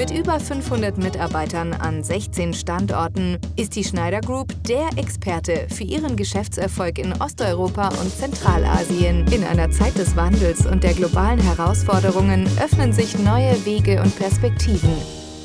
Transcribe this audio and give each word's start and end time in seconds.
Mit 0.00 0.12
über 0.12 0.40
500 0.40 0.96
Mitarbeitern 0.96 1.74
an 1.74 2.02
16 2.02 2.54
Standorten 2.54 3.36
ist 3.56 3.76
die 3.76 3.84
Schneider 3.84 4.22
Group 4.22 4.48
der 4.66 4.88
Experte 4.96 5.66
für 5.68 5.84
ihren 5.84 6.16
Geschäftserfolg 6.16 6.96
in 6.96 7.12
Osteuropa 7.20 7.88
und 7.88 8.10
Zentralasien. 8.10 9.30
In 9.30 9.44
einer 9.44 9.70
Zeit 9.70 9.98
des 9.98 10.16
Wandels 10.16 10.64
und 10.64 10.84
der 10.84 10.94
globalen 10.94 11.38
Herausforderungen 11.38 12.46
öffnen 12.64 12.94
sich 12.94 13.18
neue 13.18 13.62
Wege 13.66 14.00
und 14.00 14.16
Perspektiven. 14.16 14.96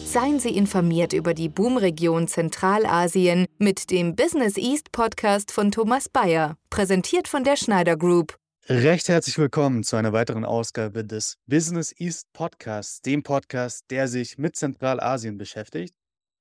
Seien 0.06 0.40
Sie 0.40 0.56
informiert 0.56 1.12
über 1.12 1.34
die 1.34 1.50
Boomregion 1.50 2.30
Zentralasien 2.30 3.48
mit 3.58 3.92
dem 3.92 4.16
Business 4.16 4.56
East 4.56 4.94
Podcast 4.94 5.52
von 5.52 5.70
Thomas 5.70 6.08
Bayer, 6.08 6.56
präsentiert 6.70 7.28
von 7.28 7.44
der 7.44 7.58
Schneider 7.58 7.98
Group. 7.98 8.38
Recht 8.68 9.10
herzlich 9.10 9.38
willkommen 9.38 9.84
zu 9.84 9.96
einer 9.96 10.12
weiteren 10.12 10.44
Ausgabe 10.44 11.06
des 11.06 11.38
Business 11.46 11.94
East 12.00 12.34
Podcasts, 12.34 13.00
dem 13.00 13.22
Podcast, 13.22 13.86
der 13.92 14.08
sich 14.08 14.40
mit 14.40 14.56
Zentralasien 14.56 15.38
beschäftigt. 15.38 15.94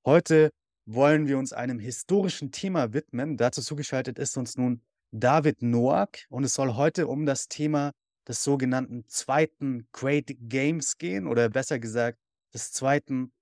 Heute 0.07 0.49
wollen 0.87 1.29
wir 1.29 1.37
uns 1.37 1.53
einem 1.53 1.79
historischen 1.79 2.51
Thema 2.51 2.95
widmen. 2.95 3.37
Dazu 3.37 3.61
zugeschaltet 3.61 4.19
ist 4.19 4.39
uns 4.39 4.57
nun 4.57 4.81
David 5.11 5.61
Noack 5.61 6.25
und 6.31 6.45
es 6.45 6.55
soll 6.55 6.77
heute 6.77 7.09
um 7.09 7.27
das 7.27 7.49
Thema 7.49 7.93
des 8.27 8.43
sogenannten 8.43 9.07
zweiten 9.07 9.87
Great 9.93 10.35
Games 10.49 10.97
gehen 10.97 11.27
oder 11.27 11.51
besser 11.51 11.79
gesagt 11.79 12.19
des 12.55 12.73
zweiten 12.73 13.35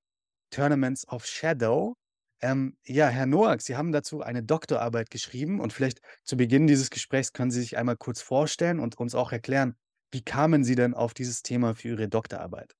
Tournaments 0.51 1.07
of 1.07 1.25
Shadow. 1.25 1.95
Ähm, 2.43 2.77
ja, 2.85 3.07
Herr 3.07 3.27
Noack, 3.27 3.63
Sie 3.63 3.77
haben 3.77 3.93
dazu 3.93 4.21
eine 4.21 4.43
Doktorarbeit 4.43 5.11
geschrieben 5.11 5.61
und 5.61 5.73
vielleicht 5.73 6.01
zu 6.25 6.37
Beginn 6.37 6.67
dieses 6.67 6.91
Gesprächs 6.91 7.33
können 7.33 7.53
Sie 7.53 7.61
sich 7.61 7.79
einmal 7.79 7.97
kurz 7.97 8.21
vorstellen 8.21 8.81
und 8.81 8.99
uns 8.99 9.15
auch 9.15 9.31
erklären, 9.31 9.77
wie 10.11 10.23
kamen 10.23 10.65
Sie 10.65 10.75
denn 10.75 10.93
auf 10.93 11.15
dieses 11.15 11.43
Thema 11.43 11.77
für 11.77 11.89
Ihre 11.89 12.09
Doktorarbeit? 12.09 12.75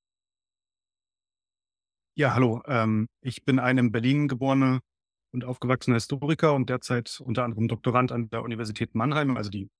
Ja, 2.15 2.35
hallo. 2.35 2.61
Ähm, 2.67 3.09
ich 3.21 3.45
bin 3.45 3.59
ein 3.59 3.79
in 3.79 3.93
Berlin 3.93 4.29
geborener 4.29 4.81
und 5.33 5.45
aufgewachsener 5.45 5.97
Historiker 5.97 6.55
und 6.55 6.69
derzeit 6.69 7.21
unter 7.25 7.45
anderem 7.45 7.69
Doktorand 7.69 8.13
an 8.13 8.29
der 8.31 8.43
Universität 8.43 8.95
Mannheim. 8.95 9.37
Also 9.37 9.49
die 9.49 9.71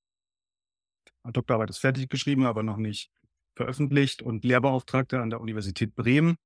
Doktorarbeit 1.25 1.71
ist 1.71 1.79
fertig 1.79 2.09
geschrieben, 2.09 2.47
aber 2.47 2.63
noch 2.63 2.79
nicht 2.79 3.11
veröffentlicht 3.55 4.23
und 4.23 4.45
Lehrbeauftragter 4.45 5.21
an 5.21 5.29
der 5.29 5.41
Universität 5.41 5.95
Bremen. 5.95 6.37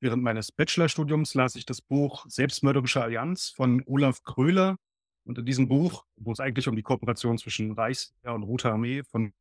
Während 0.00 0.22
meines 0.22 0.52
Bachelorstudiums 0.52 1.34
las 1.34 1.56
ich 1.56 1.64
das 1.64 1.80
Buch 1.80 2.26
Selbstmörderische 2.28 3.02
Allianz 3.02 3.48
von 3.48 3.82
Olaf 3.86 4.22
Kröhler. 4.22 4.76
Und 5.24 5.38
in 5.38 5.44
diesem 5.44 5.68
Buch, 5.68 6.04
wo 6.16 6.32
es 6.32 6.40
eigentlich 6.40 6.68
um 6.68 6.76
die 6.76 6.82
Kooperation 6.82 7.38
zwischen 7.38 7.72
Reichswehr 7.72 8.34
und 8.34 8.44
Roter 8.44 8.72
Armee 8.72 9.02
von 9.02 9.32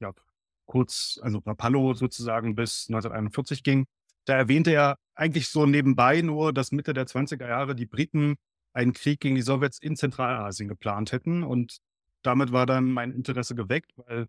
ja, 0.00 0.12
kurz, 0.66 1.18
also 1.22 1.38
Rapallo 1.44 1.94
sozusagen 1.94 2.54
bis 2.54 2.88
1941 2.88 3.62
ging, 3.62 3.86
da 4.24 4.36
erwähnte 4.36 4.70
er 4.70 4.98
eigentlich 5.14 5.48
so 5.48 5.66
nebenbei 5.66 6.22
nur, 6.22 6.52
dass 6.52 6.70
Mitte 6.70 6.92
der 6.92 7.06
20er 7.06 7.48
Jahre 7.48 7.74
die 7.74 7.86
Briten 7.86 8.36
einen 8.72 8.92
Krieg 8.92 9.20
gegen 9.20 9.34
die 9.34 9.42
Sowjets 9.42 9.78
in 9.78 9.96
Zentralasien 9.96 10.68
geplant 10.68 11.12
hätten. 11.12 11.42
Und 11.42 11.78
damit 12.22 12.52
war 12.52 12.66
dann 12.66 12.92
mein 12.92 13.12
Interesse 13.12 13.54
geweckt, 13.54 13.92
weil 13.96 14.28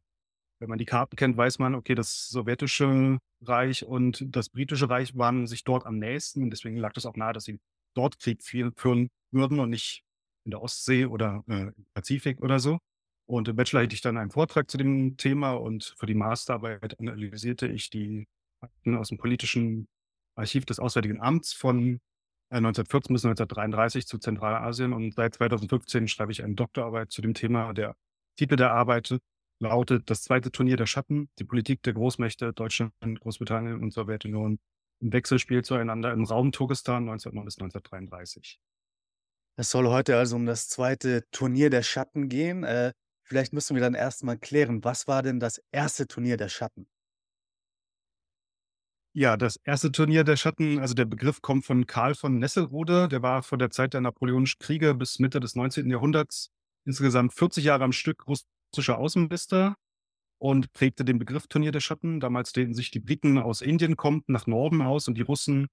wenn 0.60 0.70
man 0.70 0.78
die 0.78 0.86
Karten 0.86 1.16
kennt, 1.16 1.38
weiß 1.38 1.60
man, 1.60 1.76
okay, 1.76 1.96
das 1.96 2.30
sowjetische 2.30 3.18
Reich 3.42 3.86
und 3.86 4.24
das 4.28 4.50
britische 4.50 4.90
Reich 4.90 5.18
waren 5.18 5.48
sich 5.48 5.64
dort 5.64 5.86
am 5.86 5.98
nächsten. 5.98 6.44
Und 6.44 6.52
deswegen 6.52 6.78
lag 6.78 6.94
es 6.96 7.06
auch 7.06 7.16
nahe, 7.16 7.34
dass 7.34 7.46
sie 7.46 7.60
dort 7.96 8.20
Krieg 8.20 8.44
führen 8.44 9.10
würden 9.32 9.60
und 9.60 9.70
nicht 9.70 10.04
in 10.46 10.52
der 10.52 10.62
Ostsee 10.62 11.06
oder 11.06 11.44
äh, 11.48 11.68
im 11.68 11.86
Pazifik 11.94 12.42
oder 12.42 12.60
so. 12.60 12.80
Und 13.26 13.48
im 13.48 13.56
Bachelor 13.56 13.84
hätte 13.84 13.96
ich 13.96 14.02
dann 14.02 14.18
einen 14.18 14.32
Vortrag 14.32 14.70
zu 14.70 14.78
dem 14.78 15.16
Thema 15.18 15.52
und 15.52 15.96
für 15.98 16.08
die 16.08 16.16
Masterarbeit 16.16 17.00
analysierte 17.00 17.68
ich 17.68 17.90
die 17.90 18.28
Akten 18.60 18.96
aus 18.96 19.10
dem 19.10 19.18
politischen 19.18 19.88
Archiv 20.36 20.66
des 20.66 20.80
Auswärtigen 20.80 21.22
Amts 21.22 21.54
von 21.54 22.00
1914 22.50 23.12
äh, 23.12 23.14
bis 23.14 23.26
1933 23.26 24.08
zu 24.08 24.18
Zentralasien 24.18 24.94
und 24.94 25.14
seit 25.14 25.36
2015 25.36 26.08
schreibe 26.08 26.32
ich 26.32 26.44
eine 26.44 26.56
Doktorarbeit 26.56 27.12
zu 27.12 27.22
dem 27.22 27.34
Thema. 27.34 27.74
Der 27.74 27.96
Titel 28.36 28.56
der 28.56 28.72
Arbeit 28.72 29.20
lautet 29.60 30.10
das 30.10 30.24
zweite 30.24 30.52
Turnier 30.52 30.78
der 30.78 30.86
Schatten, 30.86 31.30
die 31.38 31.44
Politik 31.44 31.84
der 31.84 31.94
Großmächte 31.94 32.54
Deutschland, 32.54 32.94
Großbritannien 33.20 33.82
und 33.82 33.92
Sowjetunion 33.92 34.60
im 35.02 35.14
Wechselspiel 35.14 35.64
zueinander 35.64 36.12
im 36.12 36.24
Raum 36.24 36.52
Turkestan 36.52 37.04
1909 37.10 37.46
bis 37.46 37.58
1933. 37.58 38.60
Es 39.58 39.72
soll 39.72 39.88
heute 39.88 40.18
also 40.18 40.36
um 40.36 40.46
das 40.46 40.70
zweite 40.70 41.26
Turnier 41.32 41.70
der 41.70 41.84
Schatten 41.84 42.30
gehen. 42.30 42.64
Äh, 42.64 42.94
vielleicht 43.24 43.54
müssen 43.54 43.76
wir 43.76 43.82
dann 43.82 43.94
erstmal 43.94 44.38
klären, 44.38 44.84
was 44.84 45.08
war 45.08 45.22
denn 45.22 45.40
das 45.40 45.62
erste 45.72 46.08
Turnier 46.08 46.38
der 46.38 46.50
Schatten? 46.50 46.88
Ja, 49.14 49.38
das 49.38 49.58
erste 49.58 49.92
Turnier 49.92 50.24
der 50.24 50.38
Schatten, 50.38 50.80
also 50.80 50.94
der 50.94 51.06
Begriff 51.06 51.42
kommt 51.42 51.66
von 51.66 51.88
Karl 51.88 52.16
von 52.16 52.38
Nesselrode, 52.38 53.08
der 53.08 53.22
war 53.22 53.42
von 53.42 53.60
der 53.60 53.72
Zeit 53.72 53.94
der 53.94 54.02
Napoleonischen 54.02 54.60
Kriege 54.60 54.94
bis 54.94 55.20
Mitte 55.20 55.40
des 55.40 55.56
19. 55.56 55.90
Jahrhunderts 55.90 56.52
insgesamt 56.86 57.34
40 57.34 57.64
Jahre 57.66 57.84
am 57.84 57.92
Stück 57.92 58.28
russischer 58.72 58.98
Außenminister 58.98 59.76
und 60.40 60.72
prägte 60.74 61.04
den 61.04 61.20
Begriff 61.20 61.48
Turnier 61.48 61.72
der 61.72 61.80
Schatten. 61.80 62.20
Damals 62.20 62.54
dehnten 62.54 62.74
sich 62.74 62.92
die 62.92 63.00
Briten 63.00 63.38
aus 63.38 63.62
Indien 63.62 63.98
kommten 63.98 64.32
nach 64.32 64.48
Norden 64.48 64.82
aus 64.82 65.08
und 65.08 65.16
die 65.16 65.22
Russen 65.22 65.68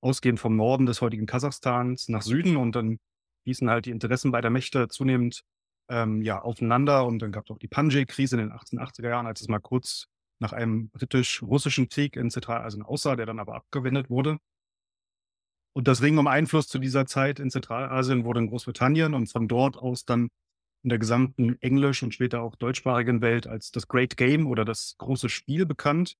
ausgehend 0.00 0.40
vom 0.40 0.56
Norden 0.56 0.86
des 0.86 1.00
heutigen 1.00 1.26
Kasachstans 1.26 2.08
nach 2.08 2.22
Süden 2.22 2.56
und 2.56 2.74
dann 2.74 2.98
hießen 3.44 3.68
halt 3.68 3.86
die 3.86 3.90
Interessen 3.90 4.30
beider 4.30 4.50
Mächte 4.50 4.88
zunehmend 4.88 5.42
ähm, 5.90 6.22
ja, 6.22 6.40
aufeinander 6.40 7.04
und 7.06 7.20
dann 7.20 7.32
gab 7.32 7.44
es 7.44 7.50
auch 7.50 7.58
die 7.58 7.68
Panjay-Krise 7.68 8.36
in 8.36 8.48
den 8.48 8.52
1880er 8.52 9.08
Jahren, 9.08 9.26
als 9.26 9.40
es 9.40 9.48
mal 9.48 9.58
kurz 9.58 10.06
nach 10.38 10.52
einem 10.52 10.90
britisch-russischen 10.90 11.88
Krieg 11.88 12.16
in 12.16 12.30
Zentralasien 12.30 12.82
aussah, 12.82 13.16
der 13.16 13.26
dann 13.26 13.40
aber 13.40 13.56
abgewendet 13.56 14.08
wurde. 14.08 14.38
Und 15.74 15.88
das 15.88 16.02
Ring 16.02 16.18
um 16.18 16.26
Einfluss 16.26 16.68
zu 16.68 16.78
dieser 16.78 17.06
Zeit 17.06 17.40
in 17.40 17.50
Zentralasien 17.50 18.24
wurde 18.24 18.40
in 18.40 18.48
Großbritannien 18.48 19.14
und 19.14 19.30
von 19.30 19.48
dort 19.48 19.76
aus 19.76 20.04
dann 20.04 20.28
in 20.82 20.90
der 20.90 20.98
gesamten 20.98 21.60
englisch- 21.60 22.02
und 22.02 22.14
später 22.14 22.42
auch 22.42 22.56
deutschsprachigen 22.56 23.20
Welt 23.20 23.46
als 23.46 23.70
das 23.70 23.88
Great 23.88 24.16
Game 24.16 24.46
oder 24.46 24.64
das 24.64 24.94
große 24.98 25.28
Spiel 25.28 25.66
bekannt. 25.66 26.14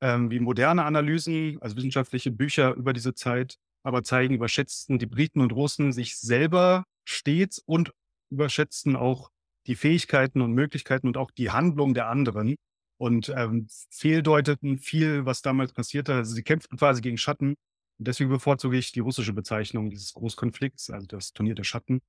Ähm, 0.00 0.30
wie 0.30 0.38
moderne 0.38 0.84
Analysen, 0.84 1.60
also 1.60 1.76
wissenschaftliche 1.76 2.30
Bücher 2.30 2.74
über 2.74 2.92
diese 2.92 3.14
Zeit, 3.14 3.56
aber 3.82 4.04
zeigen, 4.04 4.34
überschätzten 4.34 4.98
die 4.98 5.06
Briten 5.06 5.40
und 5.40 5.52
Russen 5.52 5.92
sich 5.92 6.16
selber 6.18 6.84
stets 7.04 7.58
und 7.58 7.92
überschätzten 8.30 8.96
auch 8.96 9.30
die 9.66 9.74
Fähigkeiten 9.74 10.40
und 10.40 10.52
Möglichkeiten 10.52 11.08
und 11.08 11.16
auch 11.16 11.30
die 11.30 11.50
Handlung 11.50 11.94
der 11.94 12.08
anderen 12.08 12.56
und 12.98 13.32
ähm, 13.34 13.68
fehldeuteten 13.90 14.78
viel, 14.78 15.24
was 15.24 15.42
damals 15.42 15.72
passierte. 15.72 16.14
Also 16.14 16.34
sie 16.34 16.42
kämpften 16.42 16.78
quasi 16.78 17.00
gegen 17.00 17.18
Schatten. 17.18 17.54
Und 17.98 18.06
deswegen 18.08 18.30
bevorzuge 18.30 18.76
ich 18.76 18.92
die 18.92 19.00
russische 19.00 19.32
Bezeichnung 19.32 19.90
dieses 19.90 20.14
Großkonflikts, 20.14 20.90
also 20.90 21.06
das 21.06 21.32
Turnier 21.32 21.54
der 21.54 21.64
Schatten, 21.64 22.00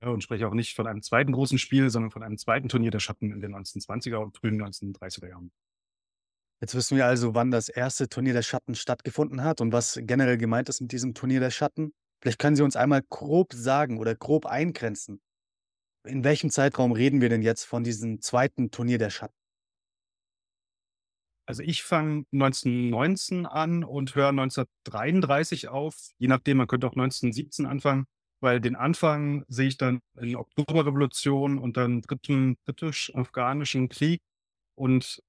und 0.00 0.22
spreche 0.22 0.46
auch 0.46 0.54
nicht 0.54 0.74
von 0.74 0.86
einem 0.86 1.02
zweiten 1.02 1.32
großen 1.32 1.58
Spiel, 1.58 1.90
sondern 1.90 2.10
von 2.10 2.22
einem 2.22 2.38
zweiten 2.38 2.68
Turnier 2.68 2.90
der 2.90 3.00
Schatten 3.00 3.32
in 3.32 3.40
den 3.40 3.54
1920er 3.54 4.16
und 4.16 4.36
frühen 4.36 4.60
1930er 4.62 5.28
Jahren. 5.28 5.50
Jetzt 6.60 6.74
wissen 6.74 6.96
wir 6.96 7.06
also, 7.06 7.34
wann 7.34 7.50
das 7.50 7.68
erste 7.68 8.08
Turnier 8.08 8.32
der 8.32 8.42
Schatten 8.42 8.74
stattgefunden 8.74 9.42
hat 9.42 9.60
und 9.60 9.72
was 9.72 9.98
generell 10.02 10.38
gemeint 10.38 10.68
ist 10.68 10.80
mit 10.80 10.92
diesem 10.92 11.14
Turnier 11.14 11.40
der 11.40 11.50
Schatten. 11.50 11.92
Vielleicht 12.20 12.40
können 12.40 12.56
Sie 12.56 12.64
uns 12.64 12.74
einmal 12.74 13.02
grob 13.08 13.52
sagen 13.52 13.98
oder 13.98 14.14
grob 14.16 14.46
eingrenzen. 14.46 15.20
In 16.04 16.24
welchem 16.24 16.50
Zeitraum 16.50 16.92
reden 16.92 17.20
wir 17.20 17.28
denn 17.28 17.42
jetzt 17.42 17.64
von 17.64 17.84
diesem 17.84 18.20
zweiten 18.20 18.70
Turnier 18.70 18.98
der 18.98 19.10
Schatten? 19.10 19.34
Also 21.46 21.62
ich 21.62 21.82
fange 21.82 22.24
1919 22.32 23.46
an 23.46 23.84
und 23.84 24.14
höre 24.14 24.28
1933 24.28 25.68
auf. 25.68 26.10
Je 26.18 26.28
nachdem, 26.28 26.58
man 26.58 26.66
könnte 26.66 26.86
auch 26.86 26.92
1917 26.92 27.66
anfangen 27.66 28.06
weil 28.40 28.60
den 28.60 28.76
Anfang 28.76 29.44
sehe 29.48 29.68
ich 29.68 29.76
dann 29.76 30.00
in 30.20 30.36
Oktoberrevolution 30.36 31.58
und 31.58 31.76
dann 31.76 32.02
dritten 32.02 32.56
britisch-afghanischen 32.64 33.88
Krieg. 33.88 34.20
Und 34.76 35.22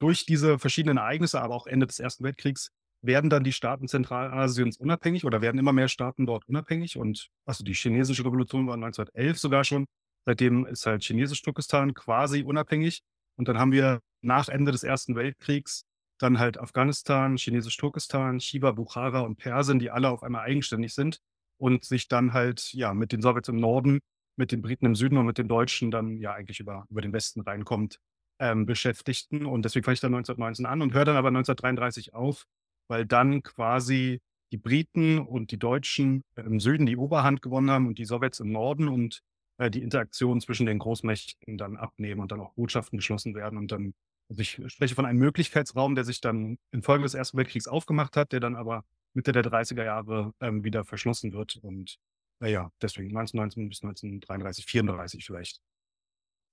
durch 0.00 0.26
diese 0.26 0.58
verschiedenen 0.58 0.98
Ereignisse, 0.98 1.40
aber 1.40 1.54
auch 1.54 1.66
Ende 1.66 1.86
des 1.86 1.98
Ersten 2.00 2.24
Weltkriegs, 2.24 2.70
werden 3.04 3.30
dann 3.30 3.42
die 3.42 3.52
Staaten 3.52 3.88
Zentralasiens 3.88 4.76
unabhängig 4.76 5.24
oder 5.24 5.42
werden 5.42 5.58
immer 5.58 5.72
mehr 5.72 5.88
Staaten 5.88 6.24
dort 6.24 6.48
unabhängig. 6.48 6.96
Und 6.96 7.30
also 7.44 7.64
die 7.64 7.74
chinesische 7.74 8.24
Revolution 8.24 8.66
war 8.68 8.74
1911 8.74 9.38
sogar 9.38 9.64
schon. 9.64 9.86
Seitdem 10.24 10.66
ist 10.66 10.86
halt 10.86 11.02
Chinesisch-Turkestan 11.02 11.94
quasi 11.94 12.44
unabhängig. 12.44 13.02
Und 13.36 13.48
dann 13.48 13.58
haben 13.58 13.72
wir 13.72 14.00
nach 14.20 14.48
Ende 14.48 14.70
des 14.70 14.84
Ersten 14.84 15.16
Weltkriegs 15.16 15.84
dann 16.18 16.38
halt 16.38 16.58
Afghanistan, 16.58 17.36
Chinesisch-Turkestan, 17.36 18.38
Shiva, 18.38 18.70
Bukhara 18.70 19.20
und 19.20 19.36
Persien, 19.36 19.80
die 19.80 19.90
alle 19.90 20.10
auf 20.10 20.22
einmal 20.22 20.44
eigenständig 20.44 20.94
sind 20.94 21.18
und 21.62 21.84
sich 21.84 22.08
dann 22.08 22.32
halt 22.32 22.72
ja 22.72 22.92
mit 22.92 23.12
den 23.12 23.22
Sowjets 23.22 23.48
im 23.48 23.60
Norden, 23.60 24.00
mit 24.36 24.50
den 24.50 24.62
Briten 24.62 24.84
im 24.84 24.96
Süden 24.96 25.16
und 25.16 25.26
mit 25.26 25.38
den 25.38 25.46
Deutschen 25.46 25.92
dann 25.92 26.16
ja 26.16 26.32
eigentlich 26.32 26.58
über, 26.58 26.86
über 26.90 27.00
den 27.00 27.12
Westen 27.12 27.40
reinkommt, 27.40 28.00
ähm, 28.40 28.66
beschäftigten. 28.66 29.46
Und 29.46 29.64
deswegen 29.64 29.84
fange 29.84 29.94
ich 29.94 30.00
dann 30.00 30.12
1919 30.12 30.66
an 30.66 30.82
und 30.82 30.92
höre 30.92 31.04
dann 31.04 31.16
aber 31.16 31.28
1933 31.28 32.14
auf, 32.14 32.46
weil 32.88 33.06
dann 33.06 33.44
quasi 33.44 34.20
die 34.50 34.56
Briten 34.56 35.20
und 35.20 35.52
die 35.52 35.58
Deutschen 35.58 36.24
im 36.34 36.58
Süden 36.58 36.84
die 36.84 36.96
Oberhand 36.96 37.42
gewonnen 37.42 37.70
haben 37.70 37.86
und 37.86 37.96
die 37.98 38.06
Sowjets 38.06 38.40
im 38.40 38.50
Norden 38.50 38.88
und 38.88 39.20
äh, 39.58 39.70
die 39.70 39.82
Interaktion 39.84 40.40
zwischen 40.40 40.66
den 40.66 40.80
Großmächten 40.80 41.58
dann 41.58 41.76
abnehmen 41.76 42.20
und 42.20 42.32
dann 42.32 42.40
auch 42.40 42.54
Botschaften 42.54 42.98
geschlossen 42.98 43.36
werden 43.36 43.56
und 43.56 43.70
dann 43.70 43.94
Also 44.28 44.40
ich 44.42 44.60
spreche 44.66 44.96
von 44.96 45.06
einem 45.06 45.20
Möglichkeitsraum, 45.20 45.94
der 45.94 46.02
sich 46.02 46.20
dann 46.20 46.58
infolge 46.72 47.04
des 47.04 47.14
Ersten 47.14 47.38
Weltkriegs 47.38 47.68
aufgemacht 47.68 48.16
hat, 48.16 48.32
der 48.32 48.40
dann 48.40 48.56
aber 48.56 48.84
Mitte 49.14 49.32
der 49.32 49.44
30er 49.44 49.84
Jahre 49.84 50.32
ähm, 50.40 50.64
wieder 50.64 50.84
verschlossen 50.84 51.32
wird. 51.32 51.56
Und 51.56 51.98
naja, 52.40 52.70
deswegen 52.80 53.16
1919 53.16 53.68
bis 53.68 53.82
1933, 53.82 54.66
34 54.66 55.24
vielleicht. 55.24 55.60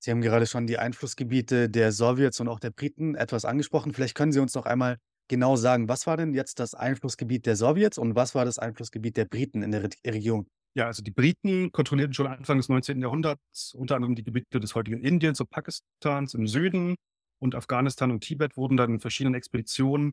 Sie 0.01 0.11
haben 0.11 0.21
gerade 0.21 0.47
schon 0.47 0.65
die 0.65 0.77
Einflussgebiete 0.77 1.69
der 1.69 1.91
Sowjets 1.91 2.39
und 2.39 2.47
auch 2.47 2.59
der 2.59 2.71
Briten 2.71 3.15
etwas 3.15 3.43
angesprochen. 3.43 3.93
Vielleicht 3.93 4.15
können 4.15 4.31
Sie 4.31 4.39
uns 4.39 4.55
noch 4.55 4.65
einmal 4.65 4.97
genau 5.27 5.57
sagen, 5.57 5.89
was 5.89 6.07
war 6.07 6.15
denn 6.15 6.33
jetzt 6.33 6.59
das 6.59 6.73
Einflussgebiet 6.73 7.45
der 7.45 7.55
Sowjets 7.55 7.97
und 7.97 8.15
was 8.15 8.33
war 8.33 8.45
das 8.45 8.59
Einflussgebiet 8.59 9.17
der 9.17 9.25
Briten 9.25 9.61
in 9.61 9.71
der 9.71 9.83
Re 9.83 9.89
Region? 10.05 10.47
Ja, 10.75 10.85
also 10.85 11.01
die 11.01 11.11
Briten 11.11 11.71
kontrollierten 11.71 12.13
schon 12.13 12.27
Anfang 12.27 12.57
des 12.57 12.69
19. 12.69 13.01
Jahrhunderts 13.01 13.73
unter 13.73 13.95
anderem 13.95 14.15
die 14.15 14.23
Gebiete 14.23 14.59
des 14.59 14.75
heutigen 14.75 15.01
Indiens 15.01 15.41
und 15.41 15.49
Pakistans 15.49 16.33
im 16.33 16.47
Süden 16.47 16.95
und 17.39 17.55
Afghanistan 17.55 18.11
und 18.11 18.21
Tibet 18.21 18.55
wurden 18.55 18.77
dann 18.77 18.91
in 18.91 18.99
verschiedenen 18.99 19.35
Expeditionen 19.35 20.11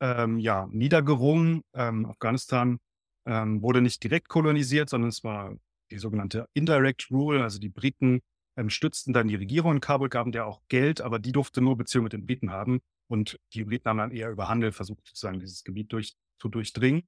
ähm, 0.00 0.38
ja, 0.38 0.68
niedergerungen. 0.70 1.62
Ähm, 1.74 2.06
Afghanistan 2.06 2.78
ähm, 3.26 3.62
wurde 3.62 3.80
nicht 3.80 4.02
direkt 4.02 4.28
kolonisiert, 4.28 4.88
sondern 4.88 5.10
es 5.10 5.22
war 5.24 5.54
die 5.90 5.98
sogenannte 5.98 6.48
Indirect 6.54 7.10
Rule. 7.10 7.42
Also 7.42 7.58
die 7.58 7.68
Briten 7.68 8.20
ähm, 8.56 8.70
stützten 8.70 9.12
dann 9.12 9.28
die 9.28 9.36
Regierung 9.36 9.74
in 9.74 9.80
Kabul, 9.80 10.08
gaben 10.08 10.32
der 10.32 10.46
auch 10.46 10.62
Geld, 10.68 11.00
aber 11.00 11.18
die 11.18 11.32
durfte 11.32 11.60
nur 11.60 11.76
Beziehungen 11.76 12.04
mit 12.04 12.12
den 12.12 12.26
Briten 12.26 12.50
haben. 12.50 12.80
Und 13.08 13.38
die 13.54 13.64
Briten 13.64 13.88
haben 13.88 13.98
dann 13.98 14.12
eher 14.12 14.30
über 14.30 14.48
Handel 14.48 14.72
versucht, 14.72 15.06
sozusagen 15.06 15.40
dieses 15.40 15.64
Gebiet 15.64 15.92
durch, 15.92 16.14
zu 16.38 16.48
durchdringen. 16.48 17.02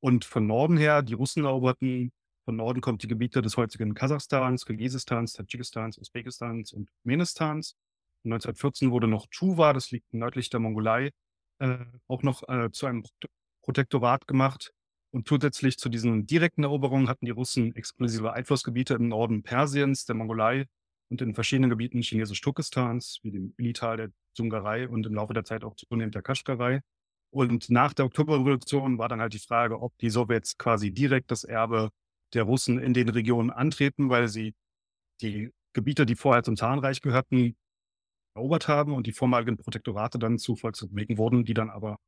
Und 0.00 0.24
von 0.24 0.46
Norden 0.46 0.76
her, 0.76 1.02
die 1.02 1.14
Russen 1.14 1.44
eroberten, 1.44 2.12
von 2.44 2.56
Norden 2.56 2.80
kommt 2.80 3.02
die 3.02 3.08
Gebiete 3.08 3.40
des 3.40 3.56
heutigen 3.56 3.94
Kasachstans, 3.94 4.66
Kirgisistans, 4.66 5.34
Tadschikistans, 5.34 5.98
Usbekistans 5.98 6.72
und 6.72 6.88
Turkmenistans. 6.88 7.76
1914 8.24 8.90
wurde 8.90 9.08
noch 9.08 9.26
Tuva, 9.30 9.72
das 9.72 9.90
liegt 9.90 10.12
nördlich 10.12 10.50
der 10.50 10.60
Mongolei, 10.60 11.10
äh, 11.58 11.78
auch 12.08 12.22
noch 12.22 12.48
äh, 12.48 12.70
zu 12.70 12.86
einem 12.86 13.04
Protektorat 13.62 14.26
gemacht. 14.26 14.72
Und 15.10 15.28
zusätzlich 15.28 15.78
zu 15.78 15.88
diesen 15.88 16.26
direkten 16.26 16.64
Eroberungen 16.64 17.08
hatten 17.08 17.26
die 17.26 17.32
Russen 17.32 17.74
exklusive 17.76 18.32
Einflussgebiete 18.32 18.94
im 18.94 19.08
Norden 19.08 19.42
Persiens, 19.42 20.06
der 20.06 20.16
Mongolei 20.16 20.66
und 21.10 21.20
in 21.20 21.34
verschiedenen 21.34 21.68
Gebieten 21.68 22.00
chinesisch-Turkestans, 22.00 23.18
wie 23.22 23.30
dem 23.30 23.54
Milital 23.58 23.98
der 23.98 24.10
Dzungarei 24.34 24.88
und 24.88 25.04
im 25.06 25.14
Laufe 25.14 25.34
der 25.34 25.44
Zeit 25.44 25.64
auch 25.64 25.76
zunehmend 25.76 26.14
der 26.14 26.22
Kaschgarei. 26.22 26.80
Und 27.30 27.70
nach 27.70 27.92
der 27.92 28.06
Oktoberrevolution 28.06 28.98
war 28.98 29.08
dann 29.08 29.20
halt 29.20 29.34
die 29.34 29.38
Frage, 29.38 29.80
ob 29.80 29.96
die 29.98 30.10
Sowjets 30.10 30.56
quasi 30.56 30.92
direkt 30.92 31.30
das 31.30 31.44
Erbe 31.44 31.90
der 32.32 32.44
Russen 32.44 32.78
in 32.78 32.94
den 32.94 33.10
Regionen 33.10 33.50
antreten, 33.50 34.08
weil 34.08 34.28
sie 34.28 34.54
die 35.20 35.50
Gebiete, 35.74 36.06
die 36.06 36.16
vorher 36.16 36.42
zum 36.42 36.56
Zahnreich 36.56 37.00
gehörten, 37.00 37.56
erobert 38.34 38.68
haben 38.68 38.94
und 38.94 39.06
die 39.06 39.12
vormaligen 39.12 39.56
Protektorate 39.56 40.18
dann 40.18 40.38
zu 40.38 40.56
Volksrepubliken 40.56 41.18
wurden, 41.18 41.44
die 41.44 41.54
dann 41.54 41.70
aber 41.70 41.98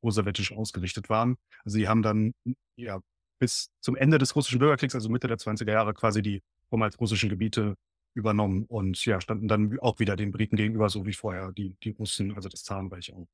pro-sowjetisch 0.00 0.52
ausgerichtet 0.52 1.08
waren. 1.08 1.36
Also 1.64 1.78
sie 1.78 1.88
haben 1.88 2.02
dann 2.02 2.32
ja 2.76 3.00
bis 3.38 3.68
zum 3.80 3.96
Ende 3.96 4.18
des 4.18 4.34
russischen 4.34 4.58
Bürgerkriegs, 4.58 4.94
also 4.94 5.08
Mitte 5.08 5.28
der 5.28 5.38
20er 5.38 5.70
Jahre, 5.70 5.94
quasi 5.94 6.22
die 6.22 6.42
vormals 6.68 6.98
russischen 7.00 7.28
Gebiete 7.28 7.76
übernommen 8.14 8.64
und 8.64 9.04
ja, 9.04 9.20
standen 9.20 9.46
dann 9.46 9.78
auch 9.80 9.98
wieder 9.98 10.16
den 10.16 10.32
Briten 10.32 10.56
gegenüber, 10.56 10.88
so 10.88 11.04
wie 11.04 11.12
vorher 11.12 11.52
die, 11.52 11.76
die 11.82 11.90
Russen, 11.90 12.34
also 12.34 12.48
das 12.48 12.64
Zarenreich 12.64 13.12
auch. 13.12 13.26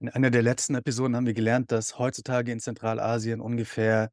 In 0.00 0.08
einer 0.08 0.30
der 0.30 0.42
letzten 0.42 0.74
Episoden 0.74 1.14
haben 1.14 1.26
wir 1.26 1.34
gelernt, 1.34 1.70
dass 1.70 1.98
heutzutage 1.98 2.50
in 2.50 2.58
Zentralasien 2.58 3.40
ungefähr 3.40 4.10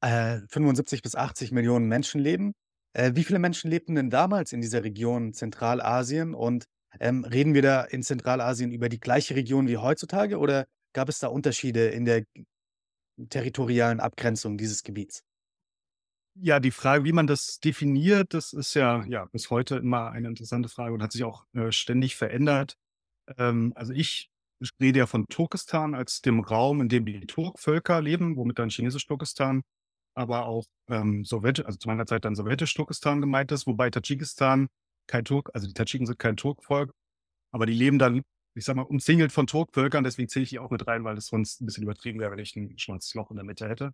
äh, 0.00 0.40
75 0.48 1.02
bis 1.02 1.14
80 1.14 1.52
Millionen 1.52 1.86
Menschen 1.86 2.20
leben. 2.20 2.54
Äh, 2.92 3.12
wie 3.14 3.24
viele 3.24 3.38
Menschen 3.38 3.70
lebten 3.70 3.94
denn 3.94 4.10
damals 4.10 4.52
in 4.52 4.60
dieser 4.60 4.84
Region 4.84 5.32
Zentralasien? 5.32 6.34
Und 6.34 6.66
ähm, 7.00 7.24
reden 7.24 7.54
wir 7.54 7.62
da 7.62 7.82
in 7.82 8.02
Zentralasien 8.02 8.70
über 8.70 8.88
die 8.88 9.00
gleiche 9.00 9.34
Region 9.34 9.68
wie 9.68 9.78
heutzutage 9.78 10.38
oder 10.38 10.66
gab 10.92 11.08
es 11.08 11.18
da 11.18 11.28
Unterschiede 11.28 11.88
in 11.88 12.04
der 12.04 12.24
territorialen 13.28 14.00
Abgrenzung 14.00 14.58
dieses 14.58 14.82
Gebiets? 14.82 15.22
Ja, 16.34 16.60
die 16.60 16.70
Frage, 16.70 17.04
wie 17.04 17.12
man 17.12 17.26
das 17.26 17.60
definiert, 17.60 18.32
das 18.32 18.54
ist 18.54 18.74
ja, 18.74 19.04
ja 19.04 19.26
bis 19.26 19.50
heute 19.50 19.76
immer 19.76 20.10
eine 20.10 20.28
interessante 20.28 20.70
Frage 20.70 20.94
und 20.94 21.02
hat 21.02 21.12
sich 21.12 21.24
auch 21.24 21.44
äh, 21.52 21.70
ständig 21.72 22.16
verändert. 22.16 22.76
Ähm, 23.36 23.72
also 23.74 23.92
ich 23.92 24.30
rede 24.80 25.00
ja 25.00 25.06
von 25.06 25.26
Turkestan 25.28 25.94
als 25.94 26.22
dem 26.22 26.40
Raum, 26.40 26.80
in 26.80 26.88
dem 26.88 27.04
die 27.04 27.26
Turkvölker 27.26 28.00
leben, 28.00 28.36
womit 28.36 28.58
dann 28.58 28.70
Chinesisch-Turkestan 28.70 29.62
aber 30.14 30.46
auch 30.46 30.64
ähm, 30.88 31.24
Sowjet, 31.24 31.64
also 31.64 31.78
zu 31.78 31.88
meiner 31.88 32.06
Zeit 32.06 32.24
dann 32.24 32.34
sowjetisch-Turkestan 32.34 33.20
gemeint 33.20 33.52
ist, 33.52 33.66
wobei 33.66 33.90
Tadschikistan 33.90 34.68
kein 35.06 35.24
Turk, 35.24 35.50
also 35.54 35.66
die 35.66 35.74
Tadschiken 35.74 36.06
sind 36.06 36.18
kein 36.18 36.36
Turkvolk, 36.36 36.92
aber 37.52 37.66
die 37.66 37.74
leben 37.74 37.98
dann, 37.98 38.22
ich 38.54 38.64
sag 38.64 38.76
mal, 38.76 38.82
umzingelt 38.82 39.32
von 39.32 39.46
Turkvölkern, 39.46 40.04
deswegen 40.04 40.28
zähle 40.28 40.44
ich 40.44 40.50
die 40.50 40.58
auch 40.58 40.70
mit 40.70 40.86
rein, 40.86 41.04
weil 41.04 41.16
es 41.16 41.26
sonst 41.26 41.60
ein 41.60 41.66
bisschen 41.66 41.84
übertrieben 41.84 42.20
wäre, 42.20 42.30
wenn 42.32 42.38
ich 42.38 42.54
ein 42.56 42.78
schwarzes 42.78 43.14
Loch 43.14 43.30
in 43.30 43.36
der 43.36 43.44
Mitte 43.44 43.68
hätte. 43.68 43.92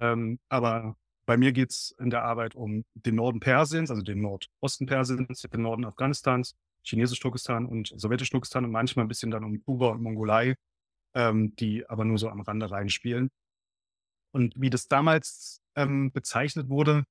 Ähm, 0.00 0.38
aber 0.48 0.96
bei 1.26 1.36
mir 1.36 1.52
geht 1.52 1.70
es 1.70 1.94
in 1.98 2.10
der 2.10 2.24
Arbeit 2.24 2.54
um 2.54 2.84
den 2.94 3.14
Norden 3.16 3.40
Persiens, 3.40 3.90
also 3.90 4.02
den 4.02 4.20
Nordosten 4.20 4.86
Persiens, 4.86 5.42
den 5.42 5.62
Norden 5.62 5.84
Afghanistans, 5.84 6.54
Chinesisch-Turkestan 6.84 7.66
und 7.66 7.92
Sowjetisch-Turkestan 7.94 8.64
und 8.64 8.70
manchmal 8.70 9.04
ein 9.04 9.08
bisschen 9.08 9.30
dann 9.30 9.44
um 9.44 9.62
Kuba 9.62 9.90
und 9.90 10.02
Mongolei, 10.02 10.54
ähm, 11.14 11.54
die 11.56 11.88
aber 11.88 12.04
nur 12.04 12.18
so 12.18 12.28
am 12.28 12.40
Rande 12.40 12.70
reinspielen. 12.70 13.30
Und 14.32 14.54
wie 14.56 14.70
das 14.70 14.88
damals 14.88 15.60
ähm, 15.76 16.12
bezeichnet 16.12 16.68
wurde, 16.68 17.04